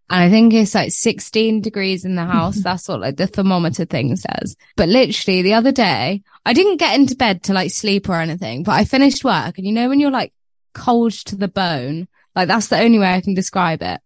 And 0.09 0.23
I 0.23 0.29
think 0.29 0.53
it's 0.53 0.73
like 0.73 0.91
16 0.91 1.61
degrees 1.61 2.05
in 2.05 2.15
the 2.15 2.25
house. 2.25 2.57
That's 2.57 2.87
what 2.87 3.01
like 3.01 3.17
the 3.17 3.27
thermometer 3.27 3.85
thing 3.85 4.15
says. 4.15 4.55
But 4.75 4.89
literally 4.89 5.41
the 5.41 5.53
other 5.53 5.71
day, 5.71 6.23
I 6.45 6.53
didn't 6.53 6.77
get 6.77 6.95
into 6.95 7.15
bed 7.15 7.43
to 7.43 7.53
like 7.53 7.71
sleep 7.71 8.07
or 8.09 8.15
anything, 8.15 8.63
but 8.63 8.73
I 8.73 8.85
finished 8.85 9.23
work 9.23 9.57
and 9.57 9.67
you 9.67 9.73
know, 9.73 9.89
when 9.89 9.99
you're 9.99 10.11
like 10.11 10.33
cold 10.73 11.11
to 11.11 11.35
the 11.35 11.47
bone, 11.47 12.07
like 12.35 12.47
that's 12.47 12.67
the 12.67 12.79
only 12.79 12.99
way 12.99 13.13
I 13.13 13.21
can 13.21 13.33
describe 13.33 13.81
it. 13.81 13.99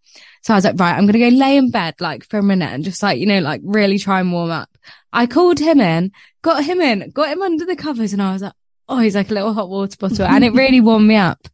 So 0.44 0.54
I 0.54 0.58
was 0.58 0.66
like, 0.66 0.80
right, 0.80 0.94
I'm 0.94 1.06
going 1.06 1.14
to 1.14 1.20
go 1.20 1.28
lay 1.28 1.58
in 1.58 1.70
bed 1.70 1.96
like 2.00 2.26
for 2.26 2.40
a 2.40 2.44
minute 2.44 2.72
and 2.72 2.84
just 2.84 3.04
like, 3.04 3.20
you 3.20 3.28
know, 3.28 3.40
like 3.40 3.62
really 3.64 4.00
try 4.00 4.20
and 4.20 4.32
warm 4.32 4.50
up. 4.50 4.70
I 5.14 5.28
called 5.28 5.60
him 5.60 5.80
in, 5.80 6.12
got 6.42 6.64
him 6.64 6.82
in, 6.82 7.12
got 7.12 7.30
him 7.30 7.42
under 7.42 7.66
the 7.66 7.76
covers 7.76 8.14
and 8.14 8.22
I 8.22 8.34
was 8.34 8.42
like, 8.42 8.54
oh, 8.90 9.00
he's 9.00 9.16
like 9.16 9.30
a 9.30 9.34
little 9.34 9.54
hot 9.54 9.70
water 9.70 9.96
bottle 9.98 10.26
and 10.26 10.44
it 10.44 10.54
really 10.54 10.82
warmed 10.82 11.08
me 11.08 11.16
up. 11.16 11.48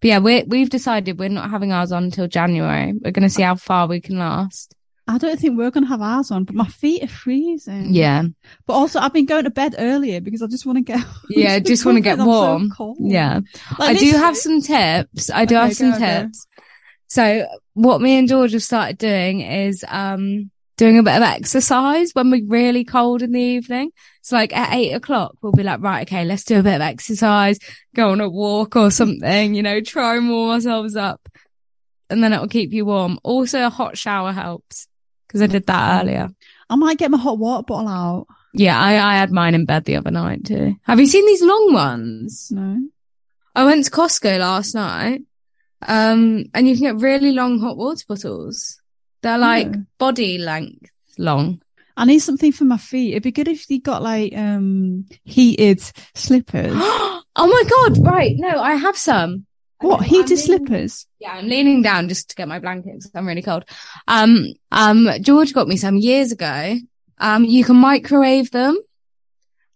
But 0.00 0.08
yeah, 0.08 0.18
we 0.18 0.42
we've 0.44 0.70
decided 0.70 1.18
we're 1.18 1.28
not 1.28 1.50
having 1.50 1.72
ours 1.72 1.92
on 1.92 2.04
until 2.04 2.28
January. 2.28 2.92
We're 2.92 3.10
going 3.12 3.22
to 3.22 3.30
see 3.30 3.42
how 3.42 3.54
far 3.56 3.86
we 3.86 4.00
can 4.00 4.18
last. 4.18 4.74
I 5.08 5.18
don't 5.18 5.38
think 5.38 5.58
we're 5.58 5.70
going 5.72 5.84
to 5.84 5.88
have 5.88 6.00
ours 6.00 6.30
on, 6.30 6.44
but 6.44 6.54
my 6.54 6.66
feet 6.68 7.02
are 7.02 7.08
freezing. 7.08 7.92
Yeah. 7.92 8.22
But 8.66 8.74
also, 8.74 9.00
I've 9.00 9.12
been 9.12 9.26
going 9.26 9.44
to 9.44 9.50
bed 9.50 9.74
earlier 9.76 10.20
because 10.20 10.42
I 10.42 10.46
just 10.46 10.64
want 10.64 10.78
to 10.78 10.82
get. 10.82 11.04
Yeah, 11.28 11.58
just 11.60 11.84
wanna 11.84 12.00
get 12.00 12.20
I'm 12.20 12.26
so 12.26 12.26
warm. 12.26 12.72
Yeah. 13.00 13.40
Like, 13.78 13.96
I 13.96 13.98
do 13.98 14.10
have 14.12 14.36
some 14.36 14.60
tips. 14.60 15.28
I 15.30 15.44
do 15.44 15.56
Okay, 15.56 15.64
have 15.64 15.74
some 15.76 15.92
go, 15.92 15.98
go. 15.98 16.04
tips. 16.04 16.46
So 17.08 17.46
what 17.74 18.00
me 18.00 18.16
and 18.18 18.28
George 18.28 18.52
have 18.52 18.62
started 18.62 18.98
doing 18.98 19.40
is, 19.40 19.84
um, 19.88 20.50
doing 20.82 20.98
a 20.98 21.02
bit 21.04 21.14
of 21.14 21.22
exercise 21.22 22.10
when 22.12 22.28
we're 22.28 22.44
really 22.44 22.84
cold 22.84 23.22
in 23.22 23.30
the 23.30 23.40
evening. 23.40 23.92
It's 24.18 24.32
like 24.32 24.52
at 24.52 24.74
eight 24.74 24.90
o'clock, 24.90 25.36
we'll 25.40 25.52
be 25.52 25.62
like, 25.62 25.80
right, 25.80 26.08
okay, 26.08 26.24
let's 26.24 26.42
do 26.42 26.58
a 26.58 26.62
bit 26.64 26.74
of 26.74 26.80
exercise, 26.80 27.60
go 27.94 28.10
on 28.10 28.20
a 28.20 28.28
walk 28.28 28.74
or 28.74 28.90
something, 28.90 29.54
you 29.54 29.62
know, 29.62 29.80
try 29.80 30.16
and 30.16 30.28
warm 30.28 30.50
ourselves 30.50 30.96
up. 30.96 31.28
And 32.10 32.20
then 32.20 32.32
it'll 32.32 32.48
keep 32.48 32.72
you 32.72 32.84
warm. 32.84 33.20
Also 33.22 33.64
a 33.64 33.70
hot 33.70 33.96
shower 33.96 34.32
helps 34.32 34.88
because 35.28 35.40
I 35.40 35.46
did 35.46 35.68
that 35.68 36.02
earlier. 36.02 36.30
I 36.68 36.74
might 36.74 36.98
get 36.98 37.12
my 37.12 37.18
hot 37.18 37.38
water 37.38 37.62
bottle 37.62 37.88
out. 37.88 38.26
Yeah, 38.52 38.76
I, 38.76 38.94
I 38.94 39.14
had 39.18 39.30
mine 39.30 39.54
in 39.54 39.66
bed 39.66 39.84
the 39.84 39.94
other 39.94 40.10
night 40.10 40.44
too. 40.44 40.74
Have 40.82 40.98
you 40.98 41.06
seen 41.06 41.26
these 41.26 41.44
long 41.44 41.72
ones? 41.72 42.50
No. 42.50 42.88
I 43.54 43.64
went 43.64 43.84
to 43.84 43.90
Costco 43.92 44.40
last 44.40 44.74
night. 44.74 45.22
Um, 45.86 46.46
and 46.52 46.68
you 46.68 46.74
can 46.74 46.82
get 46.82 47.04
really 47.04 47.30
long 47.30 47.60
hot 47.60 47.76
water 47.76 48.04
bottles. 48.08 48.81
They're 49.22 49.38
like 49.38 49.68
Yeah. 49.68 49.76
body 49.98 50.38
length 50.38 50.90
long. 51.18 51.62
I 51.96 52.04
need 52.06 52.20
something 52.20 52.52
for 52.52 52.64
my 52.64 52.78
feet. 52.78 53.12
It'd 53.12 53.22
be 53.22 53.32
good 53.32 53.48
if 53.48 53.68
you 53.70 53.80
got 53.80 54.02
like 54.02 54.36
um 54.36 55.06
heated 55.24 55.80
slippers. 56.14 56.72
oh 56.74 57.22
my 57.36 57.62
God. 57.68 58.04
Right. 58.04 58.34
No, 58.36 58.60
I 58.60 58.74
have 58.74 58.96
some. 58.96 59.46
what 59.80 60.00
I'm 60.00 60.06
heated 60.08 60.30
leaning- 60.30 60.44
slippers? 60.44 61.06
Yeah, 61.18 61.32
I'm 61.32 61.48
leaning 61.48 61.82
down 61.82 62.08
just 62.08 62.30
to 62.30 62.36
get 62.36 62.48
my 62.48 62.58
blanket 62.60 62.94
because 62.94 63.10
I'm 63.14 63.26
really 63.26 63.42
cold. 63.42 63.64
Um, 64.08 64.46
um, 64.70 65.08
George 65.20 65.52
got 65.52 65.68
me 65.68 65.76
some 65.76 65.96
years 65.96 66.32
ago. 66.32 66.76
Um, 67.18 67.44
you 67.44 67.62
can 67.64 67.76
microwave 67.76 68.50
them. 68.52 68.76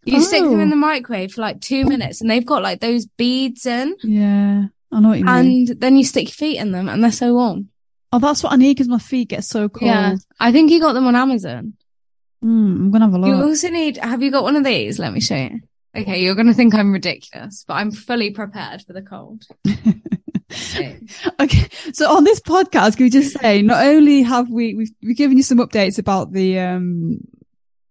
You 0.05 0.21
stick 0.23 0.43
them 0.45 0.55
Oh. 0.55 0.61
in 0.61 0.71
the 0.71 0.77
microwave 0.77 1.33
for 1.33 1.41
like 1.41 1.61
two 1.61 1.85
minutes 1.85 2.21
and 2.21 2.31
they've 2.31 2.47
got 2.47 2.63
like 2.63 2.81
those 2.81 3.07
beads 3.07 3.67
in 3.67 3.97
Yeah, 4.05 4.67
I 4.93 5.01
know 5.01 5.09
what 5.09 5.19
you 5.19 5.25
mean. 5.25 5.35
and 5.35 5.81
then 5.81 5.97
you 5.97 6.05
stick 6.05 6.27
your 6.29 6.33
feet 6.35 6.59
in 6.59 6.71
them 6.71 6.89
and 6.89 7.03
they're 7.03 7.11
so 7.11 7.35
warm. 7.35 7.69
Oh, 8.13 8.19
that's 8.19 8.43
what 8.43 8.53
I 8.53 8.57
need 8.57 8.75
because 8.75 8.89
my 8.89 8.99
feet 8.99 9.29
get 9.29 9.45
so 9.45 9.69
cold. 9.69 9.89
Yeah. 9.89 10.17
I 10.41 10.53
think 10.53 10.71
you 10.71 10.81
got 10.81 10.93
them 10.95 11.07
on 11.07 11.17
Amazon. 11.17 11.75
Mm, 12.45 12.77
I'm 12.77 12.91
gonna 12.91 13.07
have 13.07 13.15
a 13.15 13.19
look. 13.19 13.29
You 13.29 13.43
also 13.43 13.69
need, 13.71 13.97
have 13.97 14.23
you 14.23 14.31
got 14.31 14.43
one 14.45 14.57
of 14.57 14.65
these? 14.65 14.99
Let 14.99 15.13
me 15.13 15.21
show 15.21 15.37
you. 15.37 15.61
Okay, 15.97 16.23
you're 16.23 16.35
to 16.35 16.53
think 16.53 16.75
I'm 16.75 16.93
ridiculous, 16.93 17.65
but 17.67 17.75
I'm 17.75 17.91
fully 17.91 18.31
prepared 18.31 18.83
for 18.83 18.93
the 18.93 19.03
cold. 19.03 19.45
Okay. 19.67 21.01
Okay, 21.41 21.69
so 21.93 22.09
on 22.17 22.23
this 22.25 22.41
podcast, 22.41 22.97
can 22.97 23.05
we 23.07 23.11
just 23.11 23.39
say 23.41 23.63
not 23.63 23.85
only 23.85 24.23
have 24.23 24.49
we 24.49 24.75
we've, 24.75 24.91
we've 25.03 25.17
given 25.17 25.37
you 25.37 25.43
some 25.43 25.59
updates 25.59 25.99
about 25.99 26.33
the 26.33 26.59
um 26.61 27.19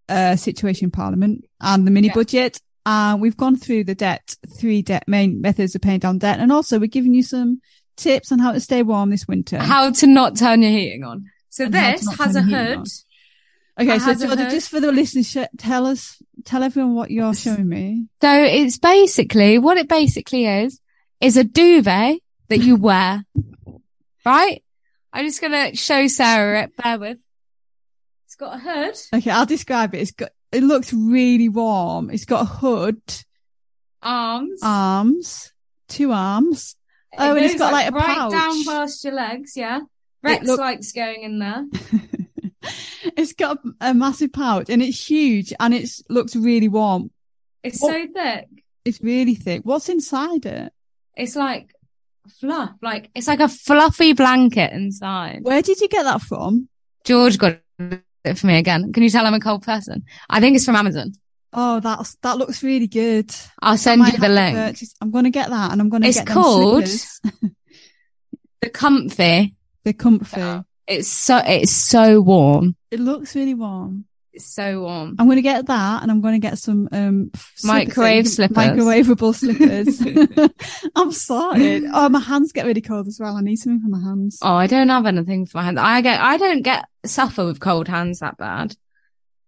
uh 0.08 0.36
situation 0.38 0.86
in 0.86 0.92
Parliament 0.92 1.44
and 1.60 1.86
the 1.86 1.92
mini 1.92 2.08
Yeah. 2.08 2.14
budget, 2.14 2.62
uh, 2.86 3.18
we've 3.20 3.36
gone 3.36 3.58
through 3.58 3.84
the 3.84 3.94
debt 3.96 4.36
three 4.58 4.82
debt 4.82 5.04
main 5.08 5.42
methods 5.42 5.76
of 5.76 5.82
paying 5.82 6.00
down 6.00 6.18
debt, 6.18 6.40
and 6.40 6.52
also 6.52 6.80
we're 6.80 6.88
giving 6.88 7.14
you 7.14 7.24
some 7.24 7.60
tips 7.96 8.32
on 8.32 8.40
how 8.40 8.52
to 8.52 8.60
stay 8.60 8.84
warm 8.84 9.10
this 9.10 9.28
winter. 9.28 9.58
How 9.60 9.92
to 9.92 10.08
not 10.08 10.38
turn 10.38 10.62
your 10.62 10.72
heating 10.72 11.04
on. 11.04 11.26
So 11.50 11.66
And 11.66 11.74
this 11.74 12.08
has 12.18 12.36
a 12.36 12.40
turn 12.42 12.50
the 12.50 12.58
heating 12.58 12.68
hood. 12.68 12.78
on. 12.78 12.86
okay, 13.88 14.00
so 14.00 14.06
has 14.06 14.22
a 14.22 14.28
Georgia, 14.28 14.44
hood. 14.44 14.52
just 14.52 14.70
for 14.70 14.80
the 14.80 14.92
listeners, 14.92 15.38
tell 15.58 15.86
us, 15.88 16.22
tell 16.44 16.64
everyone 16.64 16.96
what 16.96 17.12
you're 17.12 17.34
showing 17.34 17.68
me. 17.70 18.08
So 18.22 18.44
it's 18.44 18.78
basically, 18.78 19.58
what 19.58 19.78
it 19.78 19.88
basically 19.88 20.46
is, 20.46 20.80
is 21.22 21.38
a 21.38 21.44
duvet 21.44 22.20
that 22.50 22.60
you 22.60 22.76
wear. 22.76 23.24
right? 24.26 24.62
I'm 25.14 25.26
just 25.26 25.40
going 25.42 25.54
to 25.72 25.76
show 25.78 26.08
Sarah 26.08 26.64
it. 26.64 26.76
Bear 26.78 27.00
with. 27.00 27.18
It's 28.26 28.36
got 28.36 28.56
a 28.56 28.60
hood. 28.60 28.96
Okay, 29.14 29.32
I'll 29.32 29.46
describe 29.46 29.96
it. 29.96 30.00
It's 30.02 30.12
got 30.12 30.30
it 30.52 30.62
looks 30.64 30.92
really 30.94 31.48
warm. 31.50 32.10
It's 32.10 32.26
got 32.26 32.42
a 32.42 32.46
hood, 32.46 33.02
Arms. 34.02 34.60
arms, 34.64 35.54
two 35.88 36.12
arms. 36.12 36.76
It 37.16 37.22
oh, 37.22 37.36
and 37.36 37.46
it's 37.46 37.54
goes, 37.54 37.60
got, 37.60 37.74
like, 37.74 37.90
a 37.92 37.96
right 37.96 38.06
pouch. 38.06 38.32
down 38.32 38.64
past 38.66 39.04
your 39.04 39.14
legs. 39.14 39.56
Yeah. 39.56 39.80
Rex 40.22 40.46
look- 40.46 40.60
likes 40.60 40.92
going 40.92 41.24
in 41.24 41.40
there. 41.40 41.66
it's 43.18 43.34
got 43.34 43.58
a, 43.82 43.90
a 43.90 43.94
massive 43.94 44.34
pouch 44.34 44.70
and 44.70 44.82
it's 44.82 45.10
huge 45.10 45.54
and 45.60 45.74
it 45.74 45.90
looks 46.10 46.36
really 46.36 46.68
warm. 46.68 47.12
It's 47.64 47.82
What- 47.82 47.94
so 47.94 48.08
thick. 48.14 48.48
It's 48.84 49.02
really 49.02 49.36
thick. 49.36 49.62
What's 49.64 49.90
inside 49.90 50.46
it? 50.46 50.72
It's 51.16 51.36
like 51.36 51.72
fluff. 52.40 52.72
Like 52.82 53.10
it's 53.16 53.28
like 53.28 53.40
a 53.40 53.48
fluffy 53.50 54.14
blanket 54.14 54.74
inside. 54.74 55.40
Where 55.42 55.62
did 55.64 55.80
you 55.82 55.88
get 55.88 56.04
that 56.04 56.22
from? 56.22 56.70
George 57.04 57.38
got 57.40 57.60
it 57.80 58.04
it 58.26 58.38
for 58.38 58.48
me 58.48 58.58
again. 58.58 58.92
Can 58.92 59.04
you 59.04 59.10
tell 59.10 59.26
I'm 59.26 59.34
a 59.34 59.40
cold 59.40 59.64
person? 59.64 60.04
I 60.30 60.40
think 60.40 60.56
it's 60.56 60.66
from 60.66 60.76
Amazon. 60.76 61.14
Oh, 61.54 61.80
that's 61.80 62.16
that 62.22 62.38
looks 62.38 62.64
really 62.64 62.88
good. 62.88 63.34
I'll 63.62 63.78
send 63.78 64.06
you 64.06 64.18
the 64.18 64.30
link. 64.30 64.58
purchase- 64.58 64.96
I'm 65.02 65.12
going 65.12 65.24
to 65.26 65.30
get 65.32 65.50
that, 65.50 65.72
and 65.72 65.80
I'm 65.82 65.90
going 65.90 66.02
to 66.04 66.10
It's 66.10 66.22
called- 66.24 66.84
The 68.62 68.70
comfy. 68.70 69.56
They're 69.84 69.94
comfy. 69.94 70.64
It's 70.88 71.08
so 71.08 71.38
it's 71.46 71.72
so 71.72 72.22
warm. 72.22 72.76
It 72.92 73.00
looks 73.00 73.36
really 73.36 73.54
warm. 73.54 74.06
It's 74.34 74.46
so 74.54 74.82
warm. 74.82 75.16
I'm 75.18 75.28
going 75.28 75.38
to 75.38 75.42
get 75.42 75.68
that, 75.68 76.02
and 76.02 76.12
I'm 76.12 76.20
going 76.22 76.34
to 76.34 76.46
get 76.46 76.58
some 76.58 76.90
um 76.92 77.32
Microwave 77.64 78.28
slippers. 78.28 78.58
microwavable 78.58 79.34
slippers. 79.34 80.50
I'm 80.96 81.12
sorry. 81.12 81.84
Oh, 81.92 82.10
my 82.10 82.20
hands 82.20 82.52
get 82.52 82.66
really 82.66 82.82
cold 82.82 83.08
as 83.08 83.20
well. 83.20 83.38
I 83.38 83.42
need 83.42 83.56
something 83.58 83.82
for 83.82 83.88
my 83.96 84.02
hands. 84.04 84.40
Oh, 84.42 84.54
I 84.56 84.68
don't 84.68 84.90
have 84.90 85.06
anything 85.06 85.46
for 85.46 85.60
my 85.60 85.64
hands. 85.66 85.78
I 85.80 86.02
get 86.02 86.20
I 86.20 86.38
don't 86.38 86.64
get 86.64 86.86
suffer 87.06 87.46
with 87.46 87.60
cold 87.60 87.88
hands 87.88 88.20
that 88.20 88.38
bad. 88.38 88.76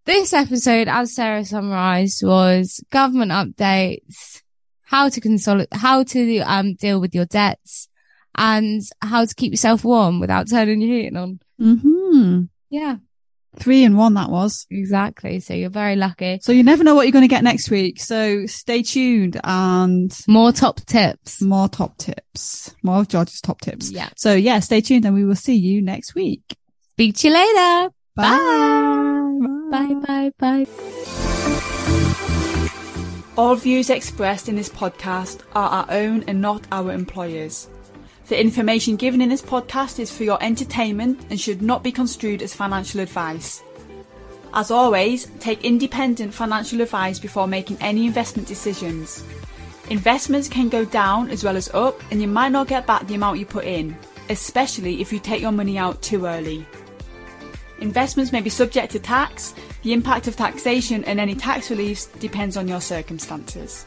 This 0.08 0.32
episode, 0.32 0.88
as 0.88 1.14
Sarah 1.14 1.44
summarised, 1.44 2.24
was 2.26 2.82
government 2.92 3.32
updates, 3.32 4.42
how 4.84 5.10
to 5.10 5.20
consolidate, 5.20 5.68
how 5.74 6.04
to 6.04 6.40
um 6.40 6.76
deal 6.76 7.02
with 7.02 7.14
your 7.14 7.26
debts, 7.26 7.90
and 8.36 8.82
how 9.02 9.26
to 9.26 9.36
keep 9.36 9.52
yourself 9.52 9.84
warm 9.84 10.22
without 10.22 10.50
turning 10.50 10.80
your 10.82 10.96
heating 10.96 11.18
on. 11.18 11.40
hmm 11.60 12.44
Yeah, 12.70 12.96
Three 13.60 13.84
in 13.84 13.98
one 13.98 14.14
that 14.14 14.30
was. 14.30 14.66
exactly. 14.72 15.42
So 15.42 15.54
you're 15.54 15.70
very 15.70 15.98
lucky. 15.98 16.40
So 16.42 16.54
you 16.54 16.64
never 16.64 16.86
know 16.86 16.96
what 16.96 17.06
you're 17.06 17.12
going 17.12 17.28
to 17.28 17.36
get 17.36 17.44
next 17.44 17.70
week. 17.70 18.00
So 18.00 18.46
stay 18.46 18.84
tuned 18.84 19.42
and 19.44 20.18
More 20.28 20.54
top 20.54 20.80
tips. 20.86 21.42
more 21.42 21.68
top 21.68 21.98
tips, 21.98 22.74
more 22.82 23.00
of 23.00 23.10
George's 23.10 23.42
top 23.42 23.60
tips. 23.60 23.92
Yeah. 23.92 24.10
So 24.16 24.34
yeah, 24.36 24.60
stay 24.62 24.80
tuned 24.80 25.04
and 25.06 25.14
we 25.16 25.26
will 25.26 25.36
see 25.36 25.56
you 25.56 25.82
next 25.82 26.16
week. 26.16 26.44
Speak 26.92 27.16
to 27.18 27.28
you 27.28 27.34
later. 27.34 27.90
Bye. 28.16 28.30
Bye 28.30 29.24
bye 29.72 29.94
bye. 30.06 30.32
Bye. 30.38 30.66
All 33.38 33.56
views 33.56 33.90
expressed 33.90 34.50
in 34.50 34.56
this 34.56 34.70
podcast 34.70 35.42
are 35.54 35.70
our 35.70 35.86
own 35.90 36.24
and 36.24 36.42
not 36.42 36.66
our 36.72 36.92
employers. 36.92 37.70
The 38.28 38.42
information 38.42 38.96
given 38.96 39.22
in 39.22 39.30
this 39.30 39.42
podcast 39.42 40.00
is 40.00 40.12
for 40.12 40.24
your 40.24 40.42
entertainment 40.44 41.22
and 41.30 41.40
should 41.40 41.62
not 41.62 41.84
be 41.84 41.92
construed 41.92 42.42
as 42.42 42.54
financial 42.54 43.00
advice. 43.00 43.62
As 44.54 44.72
always, 44.72 45.28
take 45.40 45.64
independent 45.64 46.34
financial 46.34 46.82
advice 46.82 47.20
before 47.20 47.48
making 47.48 47.78
any 47.80 48.06
investment 48.06 48.48
decisions. 48.48 49.24
Investments 49.90 50.50
can 50.50 50.68
go 50.68 50.84
down 50.84 51.30
as 51.30 51.44
well 51.44 51.56
as 51.56 51.70
up, 51.74 52.02
and 52.12 52.20
you 52.20 52.28
might 52.28 52.52
not 52.52 52.68
get 52.68 52.88
back 52.88 53.06
the 53.08 53.16
amount 53.16 53.40
you 53.40 53.46
put 53.46 53.66
in, 53.66 53.96
especially 54.30 55.00
if 55.00 55.14
you 55.14 55.20
take 55.20 55.42
your 55.42 55.52
money 55.52 55.78
out 55.78 56.02
too 56.02 56.26
early. 56.26 56.66
Investments 57.80 58.32
may 58.32 58.42
be 58.42 58.50
subject 58.50 58.92
to 58.94 59.00
tax. 59.00 59.54
The 59.84 59.94
impact 59.94 60.28
of 60.28 60.36
taxation 60.36 61.04
and 61.06 61.20
any 61.20 61.36
tax 61.36 61.70
reliefs 61.70 62.08
depends 62.20 62.58
on 62.58 62.68
your 62.68 62.82
circumstances. 62.82 63.86